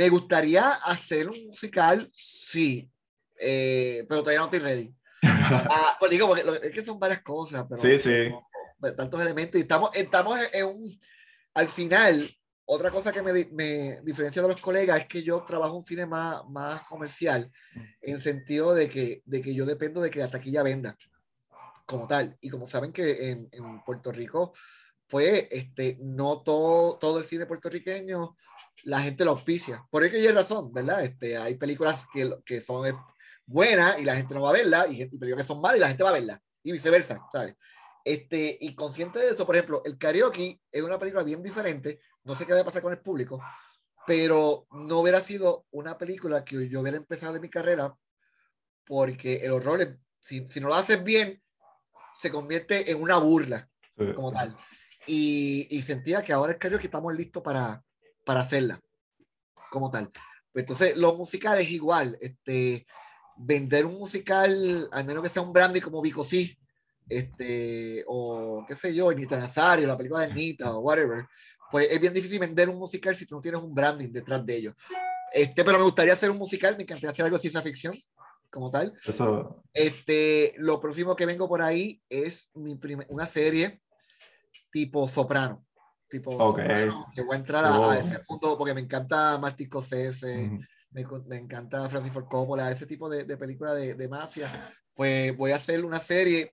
Me 0.00 0.08
gustaría 0.08 0.70
hacer 0.70 1.28
un 1.28 1.36
musical, 1.48 2.10
sí, 2.10 2.90
eh, 3.38 4.06
pero 4.08 4.22
todavía 4.22 4.38
no 4.38 4.46
estoy 4.46 4.60
ready. 4.60 4.94
ah, 5.22 5.94
pues 6.00 6.10
digo, 6.10 6.26
porque 6.26 6.68
es 6.68 6.72
que 6.72 6.82
son 6.82 6.98
varias 6.98 7.20
cosas, 7.20 7.66
pero 7.68 7.82
sí, 7.82 7.98
sí. 7.98 8.32
tantos 8.96 9.20
elementos 9.20 9.58
y 9.58 9.62
estamos, 9.64 9.90
estamos 9.92 10.40
en 10.54 10.64
un, 10.64 10.90
al 11.52 11.68
final, 11.68 12.26
otra 12.64 12.90
cosa 12.90 13.12
que 13.12 13.20
me, 13.20 13.44
me, 13.52 14.00
diferencia 14.00 14.40
de 14.40 14.48
los 14.48 14.58
colegas 14.62 15.00
es 15.00 15.06
que 15.06 15.22
yo 15.22 15.42
trabajo 15.42 15.76
un 15.76 15.84
cine 15.84 16.06
más, 16.06 16.48
más 16.48 16.82
comercial, 16.84 17.52
en 18.00 18.18
sentido 18.20 18.74
de 18.74 18.88
que, 18.88 19.20
de 19.26 19.42
que 19.42 19.52
yo 19.52 19.66
dependo 19.66 20.00
de 20.00 20.08
que 20.08 20.20
la 20.20 20.30
taquilla 20.30 20.62
venda 20.62 20.96
como 21.84 22.06
tal. 22.06 22.38
Y 22.40 22.48
como 22.48 22.66
saben 22.66 22.90
que 22.90 23.32
en, 23.32 23.50
en 23.52 23.84
Puerto 23.84 24.10
Rico, 24.12 24.54
pues 25.10 25.46
este, 25.50 25.98
no 26.00 26.40
todo, 26.40 26.96
todo 26.96 27.18
el 27.18 27.26
cine 27.26 27.44
puertorriqueño, 27.44 28.34
la 28.84 29.00
gente 29.00 29.24
lo 29.24 29.32
auspicia. 29.32 29.86
Por 29.90 30.04
eso 30.04 30.16
hay 30.16 30.28
razón, 30.28 30.72
¿verdad? 30.72 31.02
Este, 31.04 31.36
hay 31.36 31.54
películas 31.56 32.06
que, 32.12 32.36
que 32.44 32.60
son 32.60 32.96
buenas 33.46 33.98
y 33.98 34.04
la 34.04 34.16
gente 34.16 34.34
no 34.34 34.42
va 34.42 34.50
a 34.50 34.54
verla, 34.54 34.86
y, 34.88 35.02
y 35.02 35.18
películas 35.18 35.44
que 35.44 35.52
son 35.52 35.60
malas 35.60 35.78
y 35.78 35.80
la 35.80 35.88
gente 35.88 36.02
va 36.02 36.10
a 36.10 36.14
verla, 36.14 36.42
y 36.62 36.72
viceversa, 36.72 37.20
¿sabes? 37.32 37.56
Este, 38.04 38.56
y 38.60 38.74
consciente 38.74 39.18
de 39.18 39.30
eso, 39.30 39.44
por 39.44 39.56
ejemplo, 39.56 39.82
el 39.84 39.98
karaoke 39.98 40.60
es 40.70 40.82
una 40.82 40.98
película 40.98 41.22
bien 41.22 41.42
diferente, 41.42 42.00
no 42.24 42.34
sé 42.34 42.46
qué 42.46 42.54
va 42.54 42.60
a 42.60 42.64
pasar 42.64 42.82
con 42.82 42.92
el 42.92 43.00
público, 43.00 43.42
pero 44.06 44.66
no 44.70 45.00
hubiera 45.00 45.20
sido 45.20 45.66
una 45.70 45.98
película 45.98 46.44
que 46.44 46.68
yo 46.68 46.80
hubiera 46.80 46.96
empezado 46.96 47.34
de 47.34 47.40
mi 47.40 47.50
carrera, 47.50 47.94
porque 48.86 49.36
el 49.36 49.52
horror, 49.52 49.98
si, 50.18 50.46
si 50.48 50.60
no 50.60 50.68
lo 50.68 50.74
haces 50.74 51.02
bien, 51.04 51.42
se 52.14 52.30
convierte 52.30 52.90
en 52.90 53.02
una 53.02 53.18
burla, 53.18 53.68
sí. 53.98 54.12
como 54.14 54.32
tal. 54.32 54.56
Y, 55.06 55.66
y, 55.70 55.82
sentía 55.82 56.22
que 56.22 56.32
ahora 56.32 56.52
el 56.52 56.58
karaoke 56.58 56.86
estamos 56.86 57.14
listos 57.14 57.42
para, 57.42 57.82
para 58.24 58.40
hacerla, 58.40 58.80
como 59.70 59.90
tal. 59.90 60.10
Entonces, 60.54 60.96
los 60.96 61.16
musicales 61.16 61.70
igual, 61.70 62.16
este, 62.20 62.86
vender 63.36 63.86
un 63.86 63.94
musical, 63.94 64.88
al 64.92 65.04
menos 65.04 65.22
que 65.22 65.28
sea 65.28 65.42
un 65.42 65.52
brandy 65.52 65.80
como 65.80 66.02
Vico 66.02 66.24
sí, 66.24 66.58
este, 67.08 68.04
o 68.06 68.64
qué 68.68 68.76
sé 68.76 68.94
yo, 68.94 69.12
Nita 69.12 69.38
Nazario, 69.38 69.86
la 69.86 69.96
película 69.96 70.26
de 70.26 70.34
Nita 70.34 70.76
o 70.76 70.80
whatever, 70.80 71.24
pues 71.70 71.88
es 71.90 72.00
bien 72.00 72.12
difícil 72.12 72.38
vender 72.38 72.68
un 72.68 72.78
musical 72.78 73.14
si 73.14 73.26
tú 73.26 73.36
no 73.36 73.40
tienes 73.40 73.60
un 73.60 73.74
branding 73.74 74.10
detrás 74.10 74.44
de 74.44 74.56
ellos. 74.56 74.74
Este, 75.32 75.64
pero 75.64 75.78
me 75.78 75.84
gustaría 75.84 76.12
hacer 76.12 76.30
un 76.30 76.38
musical, 76.38 76.76
me 76.76 76.82
encantaría 76.82 77.10
hacer 77.10 77.24
algo 77.24 77.36
de 77.36 77.40
ciencia 77.40 77.62
ficción, 77.62 77.94
como 78.50 78.70
tal. 78.70 78.92
Eso. 79.06 79.62
Este, 79.72 80.54
lo 80.58 80.80
próximo 80.80 81.14
que 81.14 81.26
vengo 81.26 81.48
por 81.48 81.62
ahí 81.62 82.02
es 82.08 82.50
mi 82.54 82.78
una 83.08 83.26
serie 83.26 83.80
tipo 84.72 85.06
soprano. 85.08 85.64
Tipo 86.10 86.32
okay. 86.32 86.64
soprano, 86.64 87.06
que 87.14 87.22
voy 87.22 87.36
a 87.36 87.38
entrar 87.38 87.64
a, 87.64 87.78
oh. 87.78 87.90
a, 87.90 87.98
ese 87.98 88.18
punto 88.20 88.58
porque 88.58 88.74
me 88.74 88.80
encanta 88.80 89.38
Martin 89.38 89.68
Scorsese, 89.68 90.48
mm. 90.48 90.60
me, 90.90 91.06
me, 91.26 91.36
encanta 91.36 91.88
Francis 91.88 92.12
Ford 92.12 92.26
Coppola, 92.28 92.70
ese 92.72 92.86
tipo 92.86 93.08
de, 93.08 93.24
de 93.24 93.36
película 93.36 93.74
de, 93.74 93.94
de 93.94 94.08
mafia. 94.08 94.50
Pues 94.92 95.36
voy 95.36 95.52
a 95.52 95.56
hacer 95.56 95.84
una 95.84 96.00
serie 96.00 96.52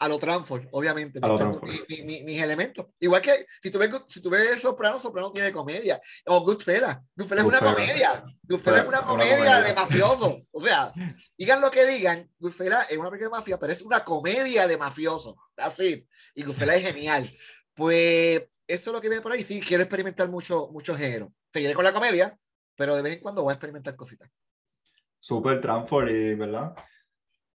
a 0.00 0.08
lo 0.08 0.18
Transform, 0.18 0.66
obviamente. 0.72 1.18
A 1.22 1.28
lo 1.28 1.36
Transform. 1.36 1.70
Mi, 1.88 2.02
mi, 2.02 2.22
mis 2.22 2.42
elementos. 2.42 2.86
Igual 2.98 3.20
que 3.20 3.46
si 3.62 3.70
tú 3.70 3.78
ves, 3.78 3.90
si 4.08 4.20
tú 4.20 4.30
ves 4.30 4.60
Soprano, 4.60 4.98
Soprano 4.98 5.30
tiene 5.30 5.52
comedia. 5.52 6.00
O 6.26 6.40
Goodfellas. 6.40 6.98
Goodfellas 7.14 7.44
es 7.44 7.50
una 7.50 7.60
comedia. 7.60 8.24
Goodfellas 8.42 8.80
es 8.80 8.88
una 8.88 9.02
comedia, 9.02 9.34
una 9.34 9.44
comedia 9.44 9.60
de 9.60 9.74
mafioso. 9.74 10.42
O 10.50 10.64
sea, 10.64 10.92
digan 11.36 11.60
lo 11.60 11.70
que 11.70 11.84
digan, 11.84 12.30
Goodfellas 12.38 12.90
es 12.90 12.96
una 12.96 13.10
película 13.10 13.28
de 13.28 13.38
mafia, 13.38 13.58
pero 13.58 13.72
es 13.74 13.82
una 13.82 14.02
comedia 14.02 14.66
de 14.66 14.78
mafioso. 14.78 15.36
Así. 15.58 16.08
Y 16.34 16.44
Goodfellas 16.44 16.76
es 16.76 16.82
genial. 16.82 17.30
Pues 17.74 18.42
eso 18.74 18.90
es 18.90 18.94
lo 18.94 19.00
que 19.00 19.08
viene 19.08 19.22
por 19.22 19.32
ahí. 19.32 19.42
Sí, 19.42 19.60
quiero 19.60 19.82
experimentar 19.82 20.28
mucho, 20.28 20.68
mucho 20.72 20.96
género. 20.96 21.32
Seguiré 21.52 21.74
con 21.74 21.84
la 21.84 21.92
comedia, 21.92 22.38
pero 22.76 22.96
de 22.96 23.02
vez 23.02 23.14
en 23.14 23.20
cuando 23.20 23.42
voy 23.42 23.50
a 23.50 23.54
experimentar 23.54 23.96
cositas. 23.96 24.30
Super 25.18 25.60
Transform, 25.60 26.08
y 26.08 26.34
¿verdad? 26.34 26.74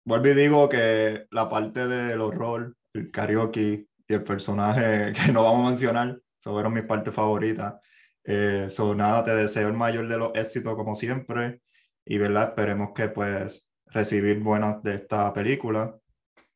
vuelvo 0.05 0.29
y 0.29 0.35
digo 0.35 0.69
que 0.69 1.27
la 1.31 1.49
parte 1.49 1.87
del 1.87 2.21
horror, 2.21 2.75
el 2.93 3.11
karaoke 3.11 3.87
y 4.09 4.15
el 4.15 4.25
personaje 4.25 5.13
que 5.27 5.33
no 5.33 5.45
vamos 5.45 5.67
a 5.67 5.71
mencionar, 5.71 6.21
fueron 6.41 6.73
mis 6.73 6.85
partes 6.85 7.15
favoritas. 7.15 7.75
Eh, 8.25 8.67
so, 8.69 8.95
nada, 8.95 9.25
te 9.25 9.35
deseo 9.35 9.69
el 9.69 9.75
mayor 9.75 10.09
de 10.09 10.17
los 10.17 10.31
éxitos 10.35 10.75
como 10.77 10.95
siempre 10.95 11.61
y 12.05 12.19
verdad, 12.19 12.49
esperemos 12.49 12.91
que 12.95 13.09
pues 13.09 13.67
recibir 13.87 14.41
buenas 14.41 14.83
de 14.83 14.95
esta 14.95 15.33
película 15.33 15.97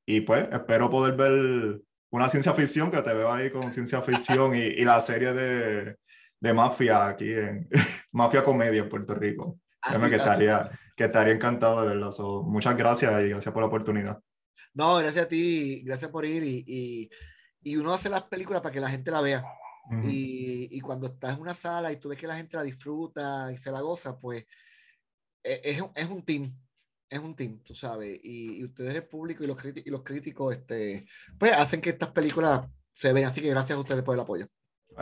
y 0.05 0.23
pues 0.23 0.49
espero 0.51 0.91
poder 0.91 1.15
ver 1.15 1.81
una 2.17 2.29
ciencia 2.29 2.55
ficción 2.55 2.91
que 2.91 3.03
te 3.03 3.13
veo 3.13 3.31
ahí 3.31 3.51
con 3.51 3.73
ciencia 3.73 4.01
ficción 4.03 4.55
y, 4.55 4.61
y 4.61 4.85
la 4.85 5.01
serie 5.01 5.33
de, 5.33 5.97
de 6.41 6.55
mafia 6.55 7.09
aquí 7.09 7.33
en 7.33 7.69
Mafia 8.13 8.43
Comedia 8.43 8.81
en 8.83 8.89
Puerto 8.89 9.15
Rico. 9.15 9.61
Así, 9.83 10.09
que 10.09 10.17
estaría, 10.17 10.71
que 10.97 11.05
estaría 11.05 11.35
encantado 11.35 11.83
de 11.83 11.89
verlo. 11.89 12.11
So, 12.11 12.43
muchas 12.43 12.77
gracias 12.77 13.13
y 13.23 13.29
gracias 13.29 13.53
por 13.53 13.63
la 13.63 13.69
oportunidad. 13.69 14.19
No, 14.75 14.97
gracias 14.97 15.27
a 15.27 15.29
ti, 15.29 15.83
gracias 15.85 16.11
por 16.11 16.25
ir 16.25 16.43
y, 16.43 16.65
y, 16.67 17.11
y 17.63 17.77
uno 17.77 17.93
hace 17.95 18.09
las 18.09 18.25
películas 18.25 18.63
para 18.63 18.73
que 18.73 18.81
la 18.81 18.91
gente 18.91 19.11
la 19.11 19.21
vea. 19.21 19.45
Uh 19.89 19.95
-huh. 19.95 20.11
y, 20.11 20.69
y, 20.77 20.81
cuando 20.81 21.07
estás 21.07 21.37
en 21.37 21.43
una 21.43 21.55
sala 21.55 21.93
y 21.93 21.99
tú 21.99 22.09
ves 22.09 22.19
que 22.19 22.27
la 22.27 22.37
gente 22.37 22.57
la 22.57 22.65
disfruta 22.65 23.53
y 23.53 23.57
se 23.57 23.71
la 23.71 23.81
goza, 23.81 24.19
pues 24.19 24.45
es, 25.45 25.81
es 25.95 26.11
un 26.11 26.25
team, 26.25 26.53
es 27.09 27.19
un 27.19 27.35
team, 27.37 27.61
tú 27.65 27.75
sabes. 27.75 28.19
Y, 28.23 28.65
ustedes, 28.65 28.95
el 28.95 29.07
público 29.07 29.45
y 29.45 29.47
los, 29.47 29.59
y 29.65 29.91
los 29.91 30.03
críticos, 30.03 30.55
este, 30.55 31.07
pues 31.39 31.53
hacen 31.53 31.81
que 31.81 31.91
estas 31.91 32.11
películas 32.11 32.69
se 32.95 33.13
vean. 33.13 33.31
Así 33.31 33.41
que 33.41 33.51
gracias 33.51 33.77
a 33.77 33.81
ustedes 33.81 34.03
por 34.03 34.15
el 34.15 34.21
apoyo. 34.21 34.49